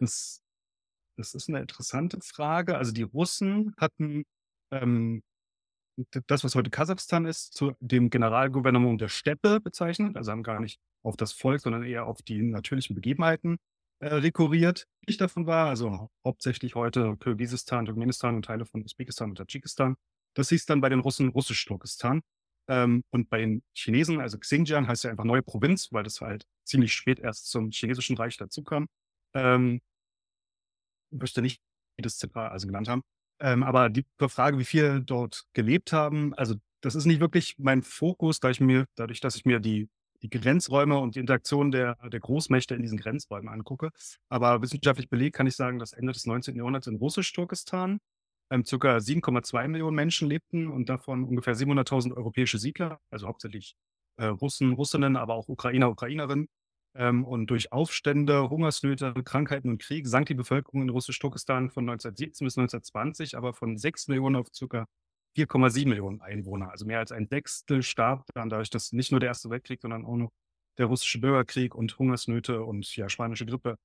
das, 0.00 0.42
das 1.16 1.34
ist 1.34 1.48
eine 1.48 1.60
interessante 1.60 2.20
Frage. 2.20 2.76
Also 2.76 2.92
die 2.92 3.02
Russen 3.02 3.74
hatten 3.78 4.24
ähm, 4.70 5.22
das, 6.26 6.44
was 6.44 6.54
heute 6.54 6.70
Kasachstan 6.70 7.26
ist, 7.26 7.54
zu 7.54 7.72
dem 7.80 8.10
Generalgouvernement 8.10 9.00
der 9.00 9.08
Steppe 9.08 9.60
bezeichnet. 9.60 10.16
Also 10.16 10.30
haben 10.30 10.42
gar 10.42 10.60
nicht 10.60 10.78
auf 11.02 11.16
das 11.16 11.32
Volk, 11.32 11.60
sondern 11.60 11.84
eher 11.84 12.06
auf 12.06 12.22
die 12.22 12.42
natürlichen 12.42 12.94
Begebenheiten 12.94 13.58
äh, 14.00 14.14
rekurriert. 14.14 14.86
Ich 15.06 15.16
davon 15.16 15.46
war, 15.46 15.68
also 15.68 16.10
hauptsächlich 16.24 16.74
heute 16.74 17.16
Kirgisistan, 17.16 17.86
Turkmenistan 17.86 18.36
und 18.36 18.44
Teile 18.44 18.64
von 18.64 18.82
Usbekistan 18.84 19.30
und 19.30 19.36
Tadschikistan. 19.36 19.96
Das 20.34 20.50
hieß 20.50 20.66
dann 20.66 20.80
bei 20.80 20.88
den 20.88 21.00
Russen 21.00 21.30
Russisch-Turkestan. 21.30 22.22
Ähm, 22.68 23.02
und 23.10 23.30
bei 23.30 23.38
den 23.38 23.62
Chinesen, 23.74 24.20
also 24.20 24.38
Xinjiang 24.38 24.86
heißt 24.86 25.04
ja 25.04 25.10
einfach 25.10 25.24
neue 25.24 25.42
Provinz, 25.42 25.88
weil 25.92 26.04
das 26.04 26.20
halt 26.20 26.44
ziemlich 26.64 26.92
spät 26.92 27.18
erst 27.18 27.50
zum 27.50 27.70
chinesischen 27.70 28.16
Reich 28.16 28.36
dazukam. 28.36 28.86
Ähm, 29.34 29.80
ich 31.10 31.20
wüsste 31.20 31.42
nicht, 31.42 31.60
wie 31.96 32.02
das 32.02 32.18
zentral 32.18 32.50
also 32.50 32.66
genannt 32.66 32.88
haben. 32.88 33.02
Ähm, 33.40 33.62
aber 33.62 33.88
die 33.88 34.04
Frage, 34.28 34.58
wie 34.58 34.64
viele 34.64 35.02
dort 35.02 35.44
gelebt 35.54 35.92
haben, 35.92 36.34
also 36.34 36.56
das 36.80 36.94
ist 36.94 37.06
nicht 37.06 37.20
wirklich 37.20 37.56
mein 37.58 37.82
Fokus, 37.82 38.40
da 38.40 38.50
ich 38.50 38.60
mir, 38.60 38.86
dadurch, 38.96 39.20
dass 39.20 39.36
ich 39.36 39.44
mir 39.44 39.60
die, 39.60 39.88
die 40.22 40.30
Grenzräume 40.30 40.98
und 40.98 41.14
die 41.14 41.20
Interaktion 41.20 41.70
der, 41.70 41.96
der 42.08 42.20
Großmächte 42.20 42.74
in 42.74 42.82
diesen 42.82 42.98
Grenzräumen 42.98 43.48
angucke. 43.48 43.90
Aber 44.28 44.62
wissenschaftlich 44.62 45.08
belegt 45.08 45.36
kann 45.36 45.46
ich 45.46 45.56
sagen, 45.56 45.78
dass 45.78 45.92
Ende 45.92 46.12
des 46.12 46.26
19. 46.26 46.56
Jahrhunderts 46.56 46.86
in 46.86 46.96
Russisch-Turkestan 46.96 47.98
ähm, 48.50 48.64
circa 48.64 48.96
7,2 48.96 49.68
Millionen 49.68 49.96
Menschen 49.96 50.28
lebten 50.28 50.68
und 50.68 50.88
davon 50.88 51.24
ungefähr 51.24 51.54
700.000 51.54 52.16
europäische 52.16 52.58
Siedler, 52.58 53.00
also 53.10 53.26
hauptsächlich 53.26 53.74
äh, 54.16 54.26
Russen, 54.26 54.72
Russinnen, 54.72 55.16
aber 55.16 55.34
auch 55.34 55.48
Ukrainer, 55.48 55.90
Ukrainerinnen. 55.90 56.48
Ähm, 56.94 57.24
und 57.24 57.48
durch 57.48 57.72
Aufstände, 57.72 58.50
Hungersnöte, 58.50 59.14
Krankheiten 59.24 59.70
und 59.70 59.82
Krieg 59.82 60.06
sank 60.06 60.26
die 60.26 60.34
Bevölkerung 60.34 60.82
in 60.82 60.88
Russisch-Turkestan 60.90 61.70
von 61.70 61.84
1917 61.88 62.44
bis 62.46 62.56
1920 62.58 63.36
aber 63.36 63.52
von 63.54 63.76
6 63.76 64.08
Millionen 64.08 64.36
auf 64.36 64.48
circa 64.54 64.86
4,7 65.36 65.88
Millionen 65.88 66.20
Einwohner. 66.20 66.70
Also 66.70 66.86
mehr 66.86 66.98
als 66.98 67.12
ein 67.12 67.28
Sechstel 67.28 67.82
starb 67.82 68.24
dann 68.34 68.48
dadurch, 68.48 68.70
dass 68.70 68.92
nicht 68.92 69.10
nur 69.12 69.20
der 69.20 69.28
Erste 69.28 69.50
Weltkrieg, 69.50 69.80
sondern 69.80 70.04
auch 70.04 70.16
noch 70.16 70.30
der 70.78 70.86
russische 70.86 71.20
Bürgerkrieg 71.20 71.74
und 71.74 71.98
Hungersnöte 71.98 72.62
und 72.64 72.96
ja, 72.96 73.08
spanische 73.08 73.46
Grippe. 73.46 73.76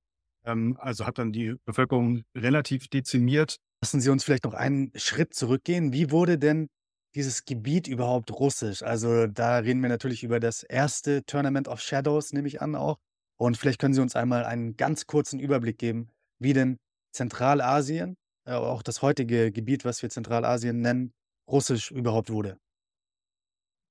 Ähm, 0.46 0.78
also 0.80 1.06
hat 1.06 1.18
dann 1.18 1.32
die 1.34 1.56
Bevölkerung 1.66 2.24
relativ 2.36 2.88
dezimiert. 2.88 3.58
Lassen 3.84 4.00
Sie 4.00 4.10
uns 4.10 4.24
vielleicht 4.24 4.46
noch 4.46 4.54
einen 4.54 4.94
Schritt 4.96 5.34
zurückgehen. 5.34 5.92
Wie 5.92 6.10
wurde 6.10 6.38
denn 6.40 6.70
dieses 7.16 7.44
Gebiet 7.44 7.86
überhaupt 7.90 8.32
russisch? 8.32 8.82
Also, 8.82 9.28
da 9.28 9.58
reden 9.58 9.82
wir 9.82 9.90
natürlich 9.90 10.24
über 10.24 10.40
das 10.40 10.64
erste 10.64 11.26
Tournament 11.26 11.68
of 11.68 11.82
Shadows, 11.82 12.32
nehme 12.32 12.48
ich 12.48 12.62
an 12.62 12.76
auch. 12.76 12.96
Und 13.36 13.58
vielleicht 13.58 13.80
können 13.82 13.94
Sie 13.94 14.00
uns 14.00 14.16
einmal 14.16 14.46
einen 14.46 14.78
ganz 14.78 15.06
kurzen 15.06 15.38
Überblick 15.38 15.80
geben, 15.80 16.08
wie 16.40 16.54
denn 16.54 16.78
Zentralasien, 17.12 18.16
äh, 18.46 18.54
auch 18.54 18.84
das 18.84 19.02
heutige 19.02 19.52
Gebiet, 19.52 19.84
was 19.84 20.02
wir 20.02 20.10
Zentralasien 20.10 20.80
nennen, 20.80 21.12
russisch 21.46 21.92
überhaupt 21.92 22.30
wurde. 22.30 22.58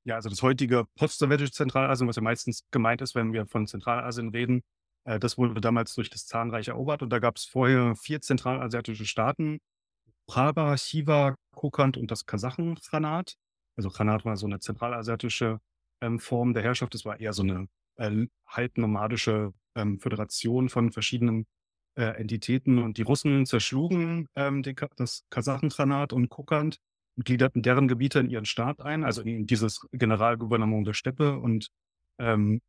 Ja, 0.04 0.14
also 0.14 0.30
das 0.30 0.40
heutige 0.40 0.86
post-sowjetische 0.96 1.52
Zentralasien, 1.52 2.08
was 2.08 2.16
ja 2.16 2.22
meistens 2.22 2.62
gemeint 2.70 3.02
ist, 3.02 3.14
wenn 3.14 3.34
wir 3.34 3.44
von 3.44 3.66
Zentralasien 3.66 4.30
reden, 4.30 4.62
äh, 5.04 5.18
das 5.18 5.36
wurde 5.36 5.60
damals 5.60 5.94
durch 5.94 6.08
das 6.08 6.24
Zahnreich 6.24 6.68
erobert 6.68 7.02
und 7.02 7.10
da 7.10 7.18
gab 7.18 7.36
es 7.36 7.44
vorher 7.44 7.94
vier 7.94 8.22
zentralasiatische 8.22 9.04
Staaten, 9.04 9.58
Prava, 10.26 10.76
Chiva, 10.76 11.36
Kokand 11.54 11.96
und 11.96 12.10
das 12.10 12.26
Kasachen-Khanat. 12.26 13.34
Also 13.76 13.90
Khanat 13.90 14.24
war 14.24 14.36
so 14.36 14.46
eine 14.46 14.60
zentralasiatische 14.60 15.60
ähm, 16.00 16.18
Form 16.18 16.54
der 16.54 16.62
Herrschaft. 16.62 16.94
Das 16.94 17.04
war 17.04 17.20
eher 17.20 17.32
so 17.32 17.42
eine 17.42 17.68
äh, 17.96 18.26
halbnomadische 18.46 19.52
ähm, 19.74 19.98
Föderation 19.98 20.68
von 20.68 20.92
verschiedenen 20.92 21.46
äh, 21.94 22.04
Entitäten. 22.04 22.78
Und 22.78 22.98
die 22.98 23.02
Russen 23.02 23.46
zerschlugen 23.46 24.28
ähm, 24.36 24.62
den, 24.62 24.76
das 24.96 25.24
Kasachen-Khanat 25.30 26.12
und 26.12 26.28
Kokand 26.28 26.78
und 27.16 27.24
gliederten 27.24 27.62
deren 27.62 27.88
Gebiete 27.88 28.20
in 28.20 28.30
ihren 28.30 28.44
Staat 28.44 28.80
ein, 28.80 29.04
also 29.04 29.22
in 29.22 29.46
dieses 29.46 29.86
Generalgouvernement 29.92 30.86
der 30.86 30.94
Steppe 30.94 31.38
und 31.38 31.68
ähm, 32.18 32.60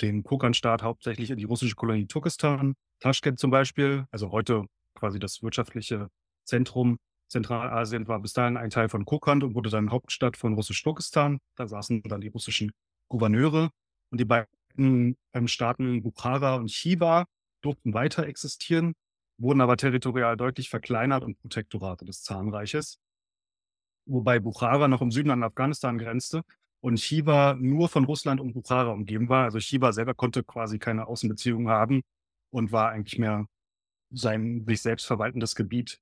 den 0.00 0.22
Kokan-Staat 0.22 0.82
hauptsächlich 0.82 1.30
in 1.30 1.38
die 1.38 1.44
russische 1.44 1.74
Kolonie 1.74 2.06
Turkestan. 2.06 2.74
Taschkent 3.00 3.38
zum 3.38 3.50
Beispiel, 3.50 4.06
also 4.10 4.30
heute 4.30 4.66
quasi 4.94 5.18
das 5.18 5.42
wirtschaftliche 5.42 6.08
Zentrum 6.44 6.98
Zentralasien, 7.32 8.06
war 8.08 8.20
bis 8.20 8.34
dahin 8.34 8.56
ein 8.56 8.70
Teil 8.70 8.88
von 8.88 9.04
Kokand 9.04 9.42
und 9.42 9.54
wurde 9.54 9.70
dann 9.70 9.90
Hauptstadt 9.90 10.36
von 10.36 10.54
Russisch-Turkestan. 10.54 11.38
Da 11.56 11.66
saßen 11.66 12.02
dann 12.02 12.20
die 12.20 12.28
russischen 12.28 12.72
Gouverneure 13.08 13.70
und 14.10 14.20
die 14.20 14.24
beiden 14.24 15.16
ähm, 15.32 15.48
Staaten 15.48 16.02
Bukhara 16.02 16.56
und 16.56 16.68
Chiva 16.68 17.24
durften 17.62 17.94
weiter 17.94 18.26
existieren, 18.26 18.92
wurden 19.38 19.60
aber 19.60 19.76
territorial 19.76 20.36
deutlich 20.36 20.68
verkleinert 20.68 21.24
und 21.24 21.38
Protektorate 21.38 22.04
des 22.04 22.22
Zahnreiches. 22.22 22.98
Wobei 24.06 24.38
Bukhara 24.38 24.88
noch 24.88 25.00
im 25.00 25.10
Süden 25.10 25.30
an 25.30 25.42
Afghanistan 25.42 25.96
grenzte 25.96 26.42
und 26.80 26.96
Chiva 26.96 27.54
nur 27.54 27.88
von 27.88 28.04
Russland 28.04 28.40
und 28.40 28.52
Bukhara 28.52 28.90
umgeben 28.90 29.28
war. 29.28 29.44
Also 29.44 29.58
Chiva 29.58 29.92
selber 29.92 30.14
konnte 30.14 30.42
quasi 30.42 30.78
keine 30.78 31.06
Außenbeziehungen 31.06 31.68
haben 31.68 32.02
und 32.50 32.72
war 32.72 32.90
eigentlich 32.90 33.18
mehr 33.18 33.46
sein 34.10 34.64
sich 34.66 34.82
selbst 34.82 35.06
verwaltendes 35.06 35.54
Gebiet, 35.54 35.98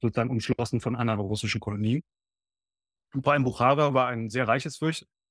sozusagen 0.00 0.30
umschlossen 0.30 0.80
von 0.80 0.96
anderen 0.96 1.20
russischen 1.20 1.60
Kolonien. 1.60 2.02
Vor 3.22 3.32
allem 3.32 3.44
Bukhara 3.44 3.94
war 3.94 4.08
ein 4.08 4.28
sehr 4.28 4.48
reiches 4.48 4.78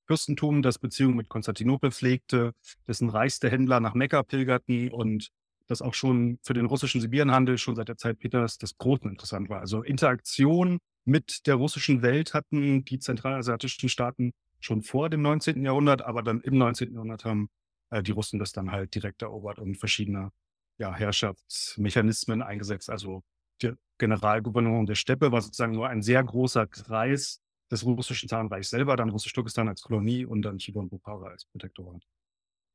Fürstentum, 0.08 0.62
das 0.62 0.80
Beziehungen 0.80 1.16
mit 1.16 1.30
Konstantinopel 1.30 1.92
pflegte, 1.92 2.54
dessen 2.88 3.10
reichste 3.10 3.50
Händler 3.50 3.80
nach 3.80 3.94
Mekka 3.94 4.24
pilgerten 4.24 4.92
und 4.92 5.30
das 5.68 5.82
auch 5.82 5.94
schon 5.94 6.40
für 6.44 6.54
den 6.54 6.66
russischen 6.66 7.02
Sibirienhandel 7.02 7.58
schon 7.58 7.76
seit 7.76 7.88
der 7.88 7.98
Zeit 7.98 8.20
Peters 8.20 8.58
des 8.58 8.78
Großen 8.78 9.10
interessant 9.10 9.50
war. 9.50 9.60
Also 9.60 9.82
Interaktion 9.82 10.80
mit 11.06 11.48
der 11.48 11.56
russischen 11.56 12.02
Welt 12.02 12.34
hatten 12.34 12.86
die 12.86 13.00
zentralasiatischen 13.00 13.90
Staaten 13.90 14.32
schon 14.60 14.82
vor 14.82 15.10
dem 15.10 15.22
19. 15.22 15.64
Jahrhundert, 15.64 16.02
aber 16.02 16.24
dann 16.24 16.42
im 16.42 16.58
19. 16.58 16.94
Jahrhundert 16.94 17.26
haben 17.26 17.50
äh, 17.90 18.02
die 18.02 18.12
Russen 18.12 18.40
das 18.40 18.52
dann 18.52 18.72
halt 18.72 18.96
direkt 18.96 19.22
erobert 19.22 19.60
und 19.60 19.76
verschiedene 19.76 20.32
ja, 20.78 20.94
Herrschaftsmechanismen 20.94 22.42
eingesetzt. 22.42 22.90
Also 22.90 23.24
der 23.62 23.78
Generalgouvernement 24.04 24.90
der 24.90 24.96
Steppe 24.96 25.32
war 25.32 25.42
sozusagen 25.42 25.72
nur 25.72 25.88
ein 25.88 26.02
sehr 26.02 26.22
großer 26.22 26.68
Kreis 26.68 27.40
des 27.72 27.86
russischen 27.86 28.28
Zarenreichs 28.28 28.70
selber, 28.70 28.98
dann 28.98 29.10
Russisch-Turkestan 29.10 29.70
als 29.70 29.82
Kolonie 29.82 30.26
und 30.26 30.42
dann 30.42 30.58
Chiba 30.58 30.82
und 30.82 30.90
Bukhara 30.90 31.28
als 31.28 31.46
Protektorat. 31.46 32.04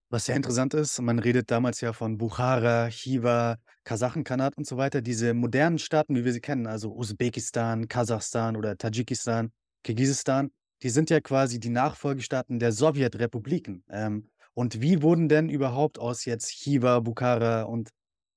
Was 0.09 0.25
sehr 0.25 0.37
interessant 0.37 0.73
ist, 0.73 0.99
man 1.03 1.19
redet 1.19 1.51
damals 1.51 1.83
ja 1.83 1.93
von 1.93 2.17
Bukhara, 2.17 2.89
Chiva, 2.89 3.59
Kasachenkanat 3.85 4.57
und 4.57 4.67
so 4.67 4.79
weiter. 4.79 5.03
Diese 5.03 5.35
modernen 5.35 5.79
Staaten, 5.79 6.17
wie 6.17 6.25
wir 6.25 6.33
sie 6.33 6.41
kennen, 6.41 6.67
also 6.67 6.95
Usbekistan, 6.97 7.89
Kasachstan 7.89 8.57
oder 8.57 8.79
Tadschikistan, 8.79 9.53
Kirgisistan, 9.85 10.51
die 10.83 10.89
sind 10.89 11.11
ja 11.11 11.21
quasi 11.21 11.61
die 11.61 11.69
Nachfolgestaaten 11.69 12.59
der 12.59 12.73
Sowjetrepubliken. 12.73 13.85
Ähm, 13.91 14.31
und 14.55 14.81
wie 14.81 15.03
wurden 15.03 15.29
denn 15.29 15.51
überhaupt 15.51 15.99
aus 15.99 16.25
jetzt 16.25 16.49
Chiva, 16.53 17.01
Bukhara 17.01 17.65
und 17.65 17.91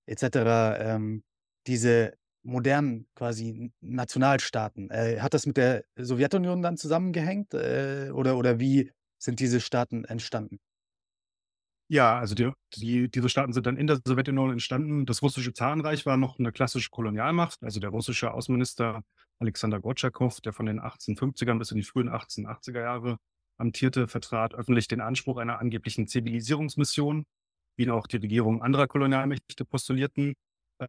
etc. 0.07 0.23
Ähm, 0.77 1.23
diese 1.67 2.13
modernen 2.43 3.07
quasi 3.15 3.71
Nationalstaaten? 3.81 4.89
Äh, 4.89 5.19
hat 5.19 5.33
das 5.33 5.45
mit 5.45 5.57
der 5.57 5.83
Sowjetunion 5.95 6.61
dann 6.61 6.77
zusammengehängt 6.77 7.53
äh, 7.53 8.09
oder, 8.13 8.37
oder 8.37 8.59
wie 8.59 8.91
sind 9.17 9.39
diese 9.39 9.61
Staaten 9.61 10.03
entstanden? 10.05 10.59
Ja, 11.89 12.17
also 12.17 12.35
die, 12.35 12.51
die, 12.75 13.11
diese 13.11 13.27
Staaten 13.27 13.51
sind 13.51 13.65
dann 13.65 13.75
in 13.75 13.85
der 13.85 13.99
Sowjetunion 14.05 14.51
entstanden. 14.51 15.05
Das 15.05 15.21
russische 15.21 15.51
Zarenreich 15.51 16.05
war 16.05 16.15
noch 16.15 16.39
eine 16.39 16.53
klassische 16.53 16.89
Kolonialmacht. 16.89 17.61
Also 17.61 17.81
der 17.81 17.89
russische 17.89 18.31
Außenminister 18.33 19.03
Alexander 19.39 19.81
Gortschakow, 19.81 20.39
der 20.39 20.53
von 20.53 20.67
den 20.67 20.79
1850ern 20.79 21.59
bis 21.59 21.71
in 21.71 21.77
die 21.77 21.83
frühen 21.83 22.09
1880er 22.09 22.79
Jahre 22.79 23.17
amtierte, 23.57 24.07
vertrat 24.07 24.53
öffentlich 24.53 24.87
den 24.87 25.01
Anspruch 25.01 25.37
einer 25.37 25.59
angeblichen 25.59 26.07
Zivilisierungsmission, 26.07 27.25
wie 27.75 27.89
auch 27.89 28.07
die 28.07 28.17
Regierung 28.17 28.61
anderer 28.61 28.87
Kolonialmächte 28.87 29.65
postulierten. 29.65 30.35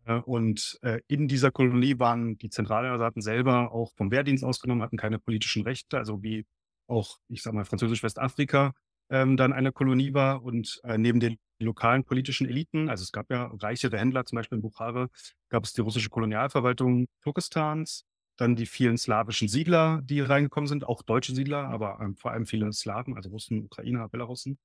Äh, 0.07 0.21
und 0.25 0.79
äh, 0.83 1.01
in 1.09 1.29
dieser 1.29 1.51
Kolonie 1.51 1.99
waren 1.99 2.39
die 2.39 2.51
Zentralstaaten 2.51 3.23
selber 3.23 3.73
auch 3.73 3.93
vom 3.95 4.11
Wehrdienst 4.11 4.45
ausgenommen, 4.45 4.83
hatten 4.83 4.97
keine 4.97 5.19
politischen 5.19 5.63
Rechte, 5.63 5.99
also 5.99 6.23
wie 6.23 6.47
auch, 6.87 7.19
ich 7.29 7.43
sage 7.43 7.57
mal, 7.57 7.65
Französisch-Westafrika 7.65 8.73
ähm, 9.11 9.37
dann 9.37 9.53
eine 9.53 9.73
Kolonie 9.73 10.15
war 10.15 10.43
und 10.43 10.81
äh, 10.85 10.99
neben 10.99 11.21
den 11.21 11.39
lokalen 11.59 12.05
politischen 12.05 12.49
Eliten, 12.49 12.89
also 12.89 13.03
es 13.03 13.13
gab 13.13 13.31
ja 13.31 13.51
reichere 13.61 13.99
Händler, 13.99 14.25
zum 14.25 14.37
Beispiel 14.37 14.57
in 14.57 14.63
Bukhara, 14.63 15.09
gab 15.49 15.65
es 15.65 15.73
die 15.73 15.81
russische 15.81 16.09
Kolonialverwaltung 16.09 17.07
Turkestans, 17.23 18.05
dann 18.37 18.57
die 18.57 18.67
vielen 18.67 18.97
slawischen 18.99 19.49
Siedler, 19.49 20.01
die 20.03 20.21
reingekommen 20.21 20.67
sind, 20.67 20.85
auch 20.85 21.03
deutsche 21.03 21.35
Siedler, 21.35 21.69
aber 21.69 22.01
ähm, 22.01 22.17
vor 22.17 22.33
allem 22.33 22.47
viele 22.47 22.73
Slawen, 22.73 23.15
also 23.15 23.29
Russen, 23.31 23.65
Ukrainer, 23.65 24.09
Belarussen. 24.09 24.59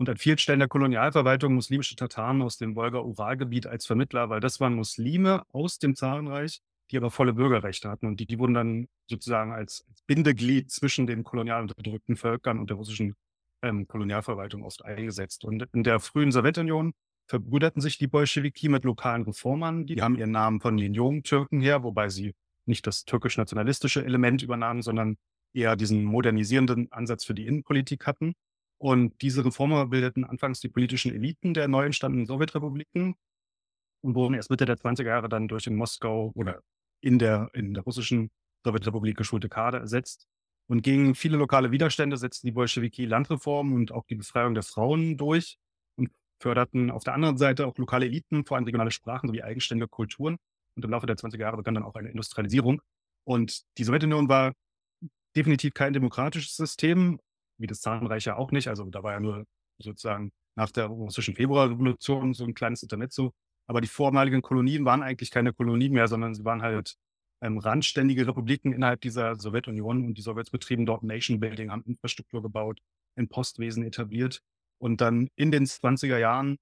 Und 0.00 0.08
an 0.08 0.16
vielen 0.16 0.38
Stellen 0.38 0.60
der 0.60 0.68
Kolonialverwaltung 0.68 1.52
muslimische 1.52 1.94
Tataren 1.94 2.40
aus 2.40 2.56
dem 2.56 2.74
Wolga-Ural-Gebiet 2.74 3.66
als 3.66 3.84
Vermittler, 3.84 4.30
weil 4.30 4.40
das 4.40 4.58
waren 4.58 4.74
Muslime 4.74 5.42
aus 5.52 5.78
dem 5.78 5.94
Zarenreich, 5.94 6.62
die 6.90 6.96
aber 6.96 7.10
volle 7.10 7.34
Bürgerrechte 7.34 7.90
hatten. 7.90 8.06
Und 8.06 8.18
die, 8.18 8.24
die 8.24 8.38
wurden 8.38 8.54
dann 8.54 8.88
sozusagen 9.10 9.52
als, 9.52 9.84
Bindeglied 10.06 10.70
zwischen 10.70 11.06
den 11.06 11.22
kolonial 11.22 11.60
unterdrückten 11.60 12.16
Völkern 12.16 12.58
und 12.58 12.70
der 12.70 12.78
russischen 12.78 13.14
ähm, 13.60 13.86
Kolonialverwaltung 13.86 14.64
oft 14.64 14.82
eingesetzt. 14.86 15.44
Und 15.44 15.68
in 15.74 15.82
der 15.82 16.00
frühen 16.00 16.32
Sowjetunion 16.32 16.94
verbrüderten 17.26 17.82
sich 17.82 17.98
die 17.98 18.06
Bolschewiki 18.06 18.70
mit 18.70 18.84
lokalen 18.84 19.24
Reformern. 19.24 19.84
Die 19.84 20.00
haben 20.00 20.16
ihren 20.16 20.30
Namen 20.30 20.62
von 20.62 20.78
den 20.78 20.94
jungen 20.94 21.24
Türken 21.24 21.60
her, 21.60 21.82
wobei 21.82 22.08
sie 22.08 22.32
nicht 22.64 22.86
das 22.86 23.04
türkisch-nationalistische 23.04 24.02
Element 24.02 24.40
übernahmen, 24.40 24.80
sondern 24.80 25.18
eher 25.52 25.76
diesen 25.76 26.04
modernisierenden 26.04 26.90
Ansatz 26.90 27.26
für 27.26 27.34
die 27.34 27.46
Innenpolitik 27.46 28.06
hatten. 28.06 28.32
Und 28.80 29.20
diese 29.20 29.44
Reformer 29.44 29.86
bildeten 29.86 30.24
anfangs 30.24 30.60
die 30.60 30.70
politischen 30.70 31.12
Eliten 31.12 31.52
der 31.52 31.68
neu 31.68 31.84
entstandenen 31.84 32.24
Sowjetrepubliken 32.24 33.14
und 34.00 34.14
wurden 34.14 34.32
erst 34.32 34.48
Mitte 34.48 34.64
der 34.64 34.78
20er 34.78 35.04
Jahre 35.04 35.28
dann 35.28 35.48
durch 35.48 35.64
den 35.64 35.76
Moskau 35.76 36.32
oder 36.34 36.62
in 37.02 37.18
der, 37.18 37.50
in 37.52 37.74
der 37.74 37.82
russischen 37.82 38.30
Sowjetrepublik 38.64 39.18
geschulte 39.18 39.50
Kader 39.50 39.80
ersetzt. 39.80 40.26
Und 40.66 40.82
gegen 40.82 41.14
viele 41.14 41.36
lokale 41.36 41.72
Widerstände 41.72 42.16
setzten 42.16 42.46
die 42.46 42.52
Bolschewiki 42.52 43.04
Landreformen 43.04 43.74
und 43.74 43.92
auch 43.92 44.06
die 44.06 44.14
Befreiung 44.14 44.54
der 44.54 44.62
Frauen 44.62 45.18
durch 45.18 45.58
und 45.96 46.10
förderten 46.40 46.90
auf 46.90 47.04
der 47.04 47.12
anderen 47.12 47.36
Seite 47.36 47.66
auch 47.66 47.76
lokale 47.76 48.06
Eliten, 48.06 48.46
vor 48.46 48.56
allem 48.56 48.64
regionale 48.64 48.92
Sprachen 48.92 49.26
sowie 49.26 49.42
eigenständige 49.42 49.88
Kulturen. 49.88 50.38
Und 50.74 50.84
im 50.86 50.90
Laufe 50.90 51.06
der 51.06 51.16
20er 51.16 51.40
Jahre 51.40 51.58
begann 51.58 51.74
dann 51.74 51.84
auch 51.84 51.96
eine 51.96 52.08
Industrialisierung. 52.08 52.80
Und 53.24 53.62
die 53.76 53.84
Sowjetunion 53.84 54.30
war 54.30 54.54
definitiv 55.36 55.74
kein 55.74 55.92
demokratisches 55.92 56.56
System, 56.56 57.20
wie 57.60 57.66
das 57.66 57.80
Zarenreich 57.80 58.24
ja 58.24 58.36
auch 58.36 58.50
nicht. 58.52 58.68
Also 58.68 58.84
da 58.84 59.02
war 59.02 59.12
ja 59.12 59.20
nur 59.20 59.44
sozusagen 59.78 60.32
nach 60.56 60.70
der 60.70 60.86
russischen 60.86 61.34
Februarrevolution 61.34 62.34
so 62.34 62.44
ein 62.44 62.54
kleines 62.54 62.82
Intermezzo. 62.82 63.32
Aber 63.66 63.80
die 63.80 63.88
vormaligen 63.88 64.42
Kolonien 64.42 64.84
waren 64.84 65.02
eigentlich 65.02 65.30
keine 65.30 65.52
Kolonien 65.52 65.92
mehr, 65.92 66.08
sondern 66.08 66.34
sie 66.34 66.44
waren 66.44 66.62
halt 66.62 66.96
ähm, 67.40 67.58
randständige 67.58 68.26
Republiken 68.26 68.72
innerhalb 68.72 69.00
dieser 69.00 69.36
Sowjetunion 69.36 70.04
und 70.04 70.18
die 70.18 70.22
Sowjets 70.22 70.50
betrieben 70.50 70.86
dort 70.86 71.02
Nation 71.02 71.40
Building, 71.40 71.70
haben 71.70 71.84
Infrastruktur 71.84 72.42
gebaut, 72.42 72.80
ein 73.16 73.28
Postwesen 73.28 73.84
etabliert 73.84 74.42
und 74.78 75.00
dann 75.00 75.28
in 75.36 75.50
den 75.50 75.66
20er 75.66 76.18
Jahren 76.18 76.58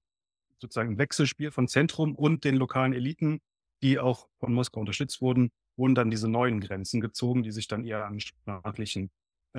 sozusagen 0.61 0.93
ein 0.93 0.97
Wechselspiel 0.97 1.51
von 1.51 1.67
Zentrum 1.67 2.15
und 2.15 2.43
den 2.43 2.55
lokalen 2.55 2.93
Eliten, 2.93 3.39
die 3.81 3.99
auch 3.99 4.27
von 4.39 4.53
Moskau 4.53 4.81
unterstützt 4.81 5.21
wurden, 5.21 5.51
wurden 5.77 5.95
dann 5.95 6.11
diese 6.11 6.27
neuen 6.27 6.59
Grenzen 6.59 7.01
gezogen, 7.01 7.43
die 7.43 7.51
sich 7.51 7.67
dann 7.67 7.85
eher 7.85 8.05
an 8.05 8.19
sprachlichen, 8.19 9.09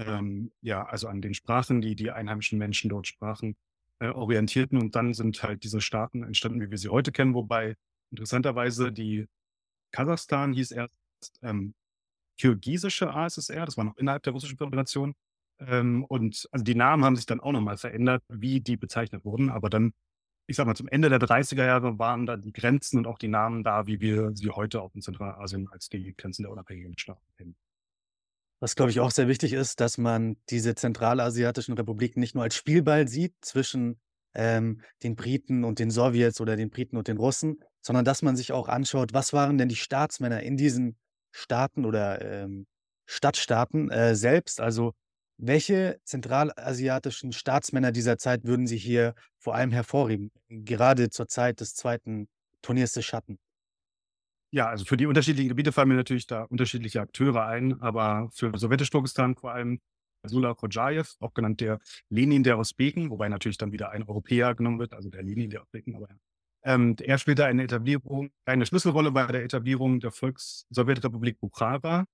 ähm, 0.06 0.52
ja, 0.62 0.84
also 0.84 1.08
an 1.08 1.20
den 1.22 1.34
Sprachen, 1.34 1.80
die 1.80 1.94
die 1.94 2.10
einheimischen 2.10 2.58
Menschen 2.58 2.88
dort 2.90 3.06
sprachen, 3.06 3.56
äh, 4.00 4.08
orientierten. 4.08 4.78
Und 4.78 4.96
dann 4.96 5.14
sind 5.14 5.42
halt 5.42 5.64
diese 5.64 5.80
Staaten 5.80 6.22
entstanden, 6.22 6.60
wie 6.60 6.70
wir 6.70 6.78
sie 6.78 6.88
heute 6.88 7.12
kennen, 7.12 7.34
wobei 7.34 7.76
interessanterweise 8.10 8.92
die 8.92 9.26
Kasachstan 9.92 10.52
hieß 10.52 10.72
erst 10.72 10.92
ähm, 11.42 11.74
kirgisische 12.38 13.12
ASSR, 13.12 13.66
das 13.66 13.76
war 13.76 13.84
noch 13.84 13.96
innerhalb 13.98 14.22
der 14.22 14.32
Russischen 14.32 14.56
Föderation. 14.58 15.14
Ähm, 15.58 16.04
und 16.04 16.48
also 16.52 16.64
die 16.64 16.74
Namen 16.74 17.04
haben 17.04 17.16
sich 17.16 17.26
dann 17.26 17.40
auch 17.40 17.52
nochmal 17.52 17.76
verändert, 17.76 18.22
wie 18.28 18.60
die 18.60 18.76
bezeichnet 18.76 19.24
wurden. 19.24 19.50
Aber 19.50 19.68
dann, 19.70 19.92
ich 20.46 20.56
sag 20.56 20.66
mal, 20.66 20.74
zum 20.76 20.88
Ende 20.88 21.10
der 21.10 21.20
30er 21.20 21.64
Jahre 21.66 21.98
waren 21.98 22.26
da 22.26 22.36
die 22.36 22.52
Grenzen 22.52 22.98
und 22.98 23.06
auch 23.06 23.18
die 23.18 23.28
Namen 23.28 23.62
da, 23.64 23.86
wie 23.86 24.00
wir 24.00 24.34
sie 24.34 24.50
heute 24.50 24.80
auch 24.82 24.94
in 24.94 25.02
Zentralasien 25.02 25.68
als 25.68 25.88
die 25.90 26.14
Grenzen 26.16 26.44
der 26.44 26.52
unabhängigen 26.52 26.98
Staaten 26.98 27.26
kennen. 27.36 27.56
Was, 28.60 28.76
glaube 28.76 28.90
ich, 28.90 29.00
auch 29.00 29.10
sehr 29.10 29.26
wichtig 29.26 29.54
ist, 29.54 29.80
dass 29.80 29.96
man 29.96 30.36
diese 30.50 30.74
zentralasiatischen 30.74 31.74
Republiken 31.74 32.20
nicht 32.20 32.34
nur 32.34 32.44
als 32.44 32.54
Spielball 32.54 33.08
sieht 33.08 33.34
zwischen 33.40 33.98
ähm, 34.34 34.82
den 35.02 35.16
Briten 35.16 35.64
und 35.64 35.78
den 35.78 35.90
Sowjets 35.90 36.40
oder 36.40 36.56
den 36.56 36.70
Briten 36.70 36.96
und 36.98 37.08
den 37.08 37.16
Russen, 37.16 37.60
sondern 37.80 38.04
dass 38.04 38.22
man 38.22 38.36
sich 38.36 38.52
auch 38.52 38.68
anschaut, 38.68 39.14
was 39.14 39.32
waren 39.32 39.56
denn 39.56 39.68
die 39.68 39.76
Staatsmänner 39.76 40.42
in 40.42 40.58
diesen 40.58 40.98
Staaten 41.32 41.86
oder, 41.86 42.20
ähm, 42.22 42.66
Stadtstaaten, 43.06 43.90
äh, 43.90 44.14
selbst. 44.14 44.60
Also, 44.60 44.92
welche 45.36 45.98
zentralasiatischen 46.04 47.32
Staatsmänner 47.32 47.92
dieser 47.92 48.18
Zeit 48.18 48.44
würden 48.44 48.66
Sie 48.66 48.76
hier 48.76 49.14
vor 49.38 49.54
allem 49.54 49.72
hervorheben, 49.72 50.30
gerade 50.48 51.08
zur 51.10 51.26
Zeit 51.28 51.60
des 51.60 51.74
zweiten 51.74 52.28
Turniers 52.62 52.92
des 52.92 53.06
Schatten? 53.06 53.38
Ja, 54.52 54.68
also 54.68 54.84
für 54.84 54.96
die 54.96 55.06
unterschiedlichen 55.06 55.48
Gebiete 55.48 55.70
fallen 55.70 55.88
mir 55.88 55.94
natürlich 55.94 56.26
da 56.26 56.42
unterschiedliche 56.44 57.00
Akteure 57.00 57.46
ein, 57.46 57.80
aber 57.80 58.28
für 58.32 58.56
Sowjetisch-Turkestan 58.56 59.36
vor 59.36 59.52
allem 59.52 59.80
Sula 60.24 60.54
Khojayev, 60.54 61.14
auch 61.20 61.34
genannt 61.34 61.60
der 61.60 61.78
Lenin 62.08 62.42
der 62.42 62.58
Usbeken, 62.58 63.10
wobei 63.10 63.28
natürlich 63.28 63.58
dann 63.58 63.72
wieder 63.72 63.90
ein 63.90 64.02
Europäer 64.02 64.54
genommen 64.54 64.80
wird, 64.80 64.92
also 64.92 65.08
der 65.08 65.22
Lenin 65.22 65.50
der 65.50 65.62
Usbeken, 65.62 65.94
aber 65.94 66.08
ähm, 66.62 66.96
er 67.00 67.18
spielte 67.18 67.46
eine 67.46 67.62
Etablierung, 67.62 68.30
eine 68.44 68.66
Schlüsselrolle 68.66 69.12
bei 69.12 69.26
der 69.26 69.44
Etablierung 69.44 70.00
der 70.00 70.10
Volks-Sowjetrepublik 70.10 71.40
Bukhara. 71.40 72.04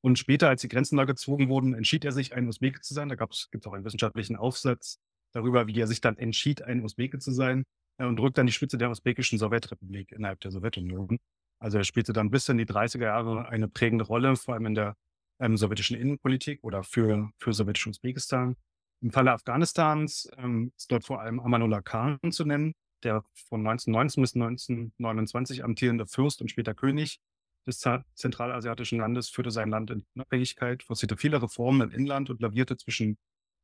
Und 0.00 0.18
später, 0.18 0.48
als 0.48 0.60
die 0.60 0.68
Grenzen 0.68 0.96
da 0.98 1.04
gezogen 1.04 1.48
wurden, 1.48 1.74
entschied 1.74 2.04
er 2.04 2.12
sich, 2.12 2.34
ein 2.34 2.46
Usbeke 2.46 2.80
zu 2.82 2.94
sein. 2.94 3.08
Da 3.08 3.16
gibt 3.16 3.32
es 3.32 3.66
auch 3.66 3.72
einen 3.72 3.84
wissenschaftlichen 3.84 4.36
Aufsatz 4.36 4.98
darüber, 5.32 5.66
wie 5.66 5.80
er 5.80 5.86
sich 5.86 6.00
dann 6.00 6.18
entschied, 6.18 6.62
ein 6.62 6.84
Usbeke 6.84 7.18
zu 7.18 7.32
sein 7.32 7.64
äh, 7.98 8.04
und 8.04 8.20
rückte 8.20 8.42
an 8.42 8.46
die 8.46 8.52
Spitze 8.52 8.78
der 8.78 8.90
usbekischen 8.90 9.38
Sowjetrepublik 9.38 10.12
innerhalb 10.12 10.40
der 10.40 10.50
Sowjetunion. 10.50 11.18
Also 11.58 11.78
er 11.78 11.84
spielte 11.84 12.12
dann 12.12 12.30
bis 12.30 12.48
in 12.48 12.58
die 12.58 12.66
30er 12.66 13.04
Jahre 13.04 13.48
eine 13.48 13.68
prägende 13.68 14.04
Rolle, 14.04 14.36
vor 14.36 14.54
allem 14.54 14.66
in 14.66 14.74
der 14.74 14.96
ähm, 15.40 15.56
sowjetischen 15.56 15.96
Innenpolitik 15.96 16.62
oder 16.62 16.82
für, 16.82 17.30
für 17.38 17.52
sowjetische 17.52 17.90
Usbekistan. 17.90 18.56
Im 19.00 19.10
Falle 19.10 19.32
Afghanistans 19.32 20.30
ähm, 20.36 20.72
ist 20.76 20.90
dort 20.90 21.04
vor 21.04 21.20
allem 21.20 21.40
Amanullah 21.40 21.82
Khan 21.82 22.18
zu 22.30 22.44
nennen, 22.44 22.74
der 23.02 23.24
von 23.48 23.60
1919 23.60 24.22
bis 24.22 24.34
1929 24.34 25.64
amtierende 25.64 26.06
Fürst 26.06 26.40
und 26.40 26.50
später 26.50 26.74
König 26.74 27.20
des 27.66 27.82
zentralasiatischen 28.14 28.98
Landes, 28.98 29.30
führte 29.30 29.50
sein 29.50 29.70
Land 29.70 29.90
in 29.90 30.04
Unabhängigkeit, 30.14 30.82
forcierte 30.82 31.16
viele 31.16 31.40
Reformen 31.42 31.90
im 31.90 31.98
Inland 31.98 32.30
und 32.30 32.40
lavierte 32.40 32.76
zwischen 32.76 33.16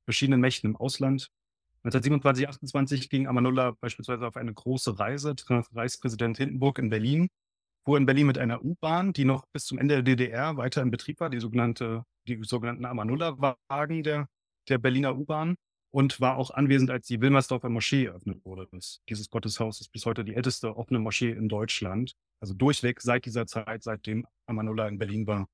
verschiedenen 0.05 0.41
Mächten 0.41 0.71
im 0.71 0.77
Ausland. 0.77 1.31
1927, 1.85 2.49
28 2.49 3.11
ging 3.11 3.27
Amanullah 3.27 3.77
beispielsweise 3.81 4.27
auf 4.27 4.37
eine 4.37 4.53
große 4.53 4.99
Reise, 4.99 5.35
traf 5.37 5.69
Reichspräsident 5.75 6.39
Hindenburg 6.39 6.79
in 6.79 6.91
Berlin 6.91 7.29
fuhr 7.85 7.97
in 7.97 8.07
Berlin 8.07 8.27
mit 8.27 8.39
einer 8.39 8.65
U-Bahn, 8.65 9.13
die 9.13 9.25
noch 9.25 9.47
bis 9.53 9.65
zum 9.65 9.79
Ende 9.79 10.03
der 10.03 10.03
DDR 10.03 10.57
weiter 10.57 10.83
in 10.83 10.91
Betrieb 10.91 11.21
war, 11.21 11.31
die 11.31 11.41
sogenannte, 11.41 12.05
die 12.27 12.43
sogenannten 12.45 12.85
Amanullah-Wagen 12.85 14.03
der, 14.03 14.29
der 14.69 14.79
Berliner 14.79 15.17
U-Bahn 15.17 15.57
und 15.91 16.21
war 16.21 16.37
auch 16.37 16.51
anwesend, 16.51 16.91
als 16.91 17.07
die 17.07 17.21
Wilmersdorfer 17.21 17.69
Moschee 17.69 18.07
eröffnet 18.07 18.45
wurde. 18.45 18.69
Dieses 19.09 19.31
Gotteshaus 19.31 19.81
ist 19.81 19.93
bis 19.93 20.07
heute 20.07 20.25
die 20.25 20.35
älteste 20.35 20.77
offene 20.77 21.01
Moschee 21.01 21.31
in 21.31 21.49
Deutschland. 21.49 22.15
Also 22.41 22.55
durchweg 22.55 23.01
seit 23.01 23.25
dieser 23.27 23.47
Zeit, 23.47 23.83
seitdem 23.83 24.27
Amanullah 24.47 24.89
in 24.89 24.99
Berlin 24.99 25.27
war 25.27 25.49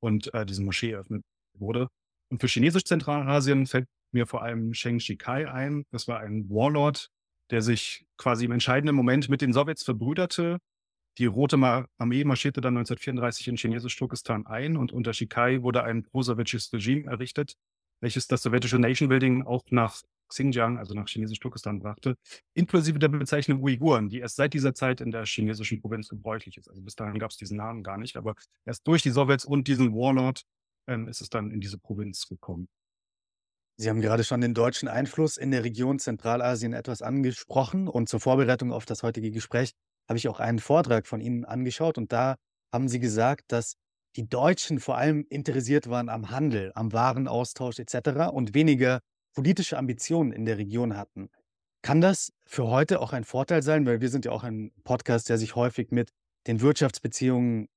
und 0.00 0.32
äh, 0.34 0.46
diese 0.46 0.62
Moschee 0.62 0.92
eröffnet 0.92 1.24
wurde. 1.54 1.88
Und 2.30 2.40
für 2.40 2.48
Chinesisch-Zentralasien 2.48 3.66
fällt 3.66 3.86
mir 4.12 4.26
vor 4.26 4.42
allem 4.42 4.72
Sheng 4.74 4.98
Shikai 4.98 5.50
ein. 5.50 5.84
Das 5.90 6.08
war 6.08 6.20
ein 6.20 6.48
Warlord, 6.48 7.10
der 7.50 7.60
sich 7.60 8.06
quasi 8.16 8.46
im 8.46 8.52
entscheidenden 8.52 8.96
Moment 8.96 9.28
mit 9.28 9.42
den 9.42 9.52
Sowjets 9.52 9.82
verbrüderte 9.82 10.58
die 11.18 11.26
Rote 11.26 11.56
Armee 11.98 12.24
marschierte 12.24 12.60
dann 12.60 12.76
1934 12.76 13.48
in 13.48 13.56
Chinesisch-Turkestan 13.56 14.46
ein 14.46 14.76
und 14.76 14.92
unter 14.92 15.12
Shikai 15.12 15.62
wurde 15.62 15.84
ein 15.84 16.04
pro-sowjetisches 16.04 16.72
Regime 16.72 17.10
errichtet, 17.10 17.56
welches 18.00 18.26
das 18.28 18.42
sowjetische 18.42 18.78
Nation 18.78 19.08
Building 19.08 19.42
auch 19.42 19.64
nach 19.70 20.00
Xinjiang, 20.28 20.78
also 20.78 20.94
nach 20.94 21.06
Chinesisch-Turkestan 21.06 21.80
brachte, 21.80 22.16
inklusive 22.54 22.98
der 22.98 23.08
Bezeichnung 23.08 23.62
Uiguren, 23.62 24.08
die 24.08 24.20
erst 24.20 24.36
seit 24.36 24.54
dieser 24.54 24.74
Zeit 24.74 25.02
in 25.02 25.10
der 25.10 25.26
chinesischen 25.26 25.80
Provinz 25.80 26.08
gebräuchlich 26.08 26.56
ist. 26.56 26.68
Also 26.68 26.80
bis 26.80 26.96
dahin 26.96 27.18
gab 27.18 27.30
es 27.30 27.36
diesen 27.36 27.58
Namen 27.58 27.82
gar 27.82 27.98
nicht, 27.98 28.16
aber 28.16 28.34
erst 28.64 28.86
durch 28.86 29.02
die 29.02 29.10
Sowjets 29.10 29.44
und 29.44 29.68
diesen 29.68 29.92
Warlord 29.92 30.44
ähm, 30.86 31.08
ist 31.08 31.20
es 31.20 31.28
dann 31.28 31.50
in 31.50 31.60
diese 31.60 31.78
Provinz 31.78 32.26
gekommen. 32.26 32.68
Sie 33.76 33.88
haben 33.90 34.00
gerade 34.00 34.24
schon 34.24 34.40
den 34.40 34.54
deutschen 34.54 34.88
Einfluss 34.88 35.36
in 35.36 35.50
der 35.50 35.64
Region 35.64 35.98
Zentralasien 35.98 36.72
etwas 36.72 37.02
angesprochen 37.02 37.88
und 37.88 38.08
zur 38.08 38.20
Vorbereitung 38.20 38.72
auf 38.72 38.86
das 38.86 39.02
heutige 39.02 39.30
Gespräch 39.30 39.74
habe 40.12 40.18
ich 40.18 40.28
auch 40.28 40.40
einen 40.40 40.58
Vortrag 40.58 41.06
von 41.06 41.22
Ihnen 41.22 41.46
angeschaut 41.46 41.96
und 41.96 42.12
da 42.12 42.36
haben 42.70 42.86
Sie 42.86 43.00
gesagt, 43.00 43.44
dass 43.48 43.76
die 44.16 44.28
Deutschen 44.28 44.78
vor 44.78 44.98
allem 44.98 45.24
interessiert 45.30 45.88
waren 45.88 46.10
am 46.10 46.28
Handel, 46.28 46.70
am 46.74 46.92
Warenaustausch 46.92 47.78
etc. 47.78 48.30
und 48.30 48.52
weniger 48.52 49.00
politische 49.34 49.78
Ambitionen 49.78 50.30
in 50.30 50.44
der 50.44 50.58
Region 50.58 50.98
hatten. 50.98 51.30
Kann 51.80 52.02
das 52.02 52.30
für 52.46 52.66
heute 52.66 53.00
auch 53.00 53.14
ein 53.14 53.24
Vorteil 53.24 53.62
sein? 53.62 53.86
Weil 53.86 54.02
wir 54.02 54.10
sind 54.10 54.26
ja 54.26 54.32
auch 54.32 54.44
ein 54.44 54.70
Podcast, 54.84 55.30
der 55.30 55.38
sich 55.38 55.56
häufig 55.56 55.92
mit 55.92 56.10
den 56.46 56.60
Wirtschaftsbeziehungen 56.60 57.68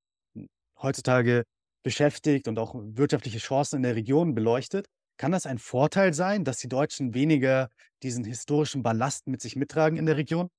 heutzutage 0.82 1.44
beschäftigt 1.82 2.48
und 2.48 2.58
auch 2.58 2.74
wirtschaftliche 2.74 3.38
Chancen 3.38 3.76
in 3.76 3.82
der 3.82 3.96
Region 3.96 4.34
beleuchtet. 4.34 4.88
Kann 5.16 5.32
das 5.32 5.46
ein 5.46 5.58
Vorteil 5.58 6.12
sein, 6.12 6.44
dass 6.44 6.58
die 6.58 6.68
Deutschen 6.68 7.14
weniger 7.14 7.70
diesen 8.02 8.24
historischen 8.24 8.82
Ballast 8.82 9.26
mit 9.26 9.40
sich 9.40 9.56
mittragen 9.56 9.96
in 9.96 10.04
der 10.04 10.18
Region? 10.18 10.50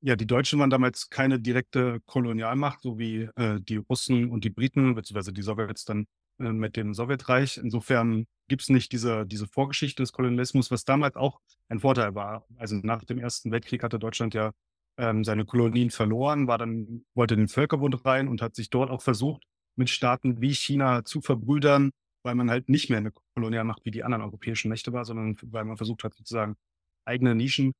Ja, 0.00 0.14
die 0.14 0.26
Deutschen 0.26 0.60
waren 0.60 0.70
damals 0.70 1.10
keine 1.10 1.40
direkte 1.40 2.00
Kolonialmacht, 2.06 2.82
so 2.82 2.98
wie 2.98 3.28
äh, 3.34 3.60
die 3.60 3.76
Russen 3.76 4.30
und 4.30 4.44
die 4.44 4.50
Briten, 4.50 4.94
beziehungsweise 4.94 5.32
die 5.32 5.42
Sowjets 5.42 5.84
dann 5.84 6.06
äh, 6.38 6.52
mit 6.52 6.76
dem 6.76 6.94
Sowjetreich. 6.94 7.58
Insofern 7.58 8.26
gibt 8.46 8.62
es 8.62 8.68
nicht 8.68 8.92
diese, 8.92 9.26
diese 9.26 9.48
Vorgeschichte 9.48 10.02
des 10.02 10.12
Kolonialismus, 10.12 10.70
was 10.70 10.84
damals 10.84 11.16
auch 11.16 11.40
ein 11.68 11.80
Vorteil 11.80 12.14
war. 12.14 12.46
Also 12.56 12.76
nach 12.76 13.04
dem 13.04 13.18
Ersten 13.18 13.50
Weltkrieg 13.50 13.82
hatte 13.82 13.98
Deutschland 13.98 14.34
ja 14.34 14.52
ähm, 14.98 15.24
seine 15.24 15.44
Kolonien 15.44 15.90
verloren, 15.90 16.46
war 16.46 16.58
dann, 16.58 17.04
wollte 17.14 17.34
den 17.34 17.48
Völkerbund 17.48 18.04
rein 18.04 18.28
und 18.28 18.40
hat 18.40 18.54
sich 18.54 18.70
dort 18.70 18.90
auch 18.90 19.02
versucht, 19.02 19.42
mit 19.74 19.90
Staaten 19.90 20.40
wie 20.40 20.54
China 20.54 21.04
zu 21.04 21.20
verbrüdern, 21.20 21.90
weil 22.22 22.36
man 22.36 22.50
halt 22.50 22.68
nicht 22.68 22.88
mehr 22.88 22.98
eine 22.98 23.12
Kolonialmacht 23.34 23.84
wie 23.84 23.90
die 23.90 24.04
anderen 24.04 24.22
europäischen 24.22 24.68
Mächte 24.68 24.92
war, 24.92 25.04
sondern 25.04 25.36
weil 25.42 25.64
man 25.64 25.76
versucht 25.76 26.04
hat, 26.04 26.14
sozusagen 26.14 26.56
eigene 27.04 27.34
Nischen 27.34 27.72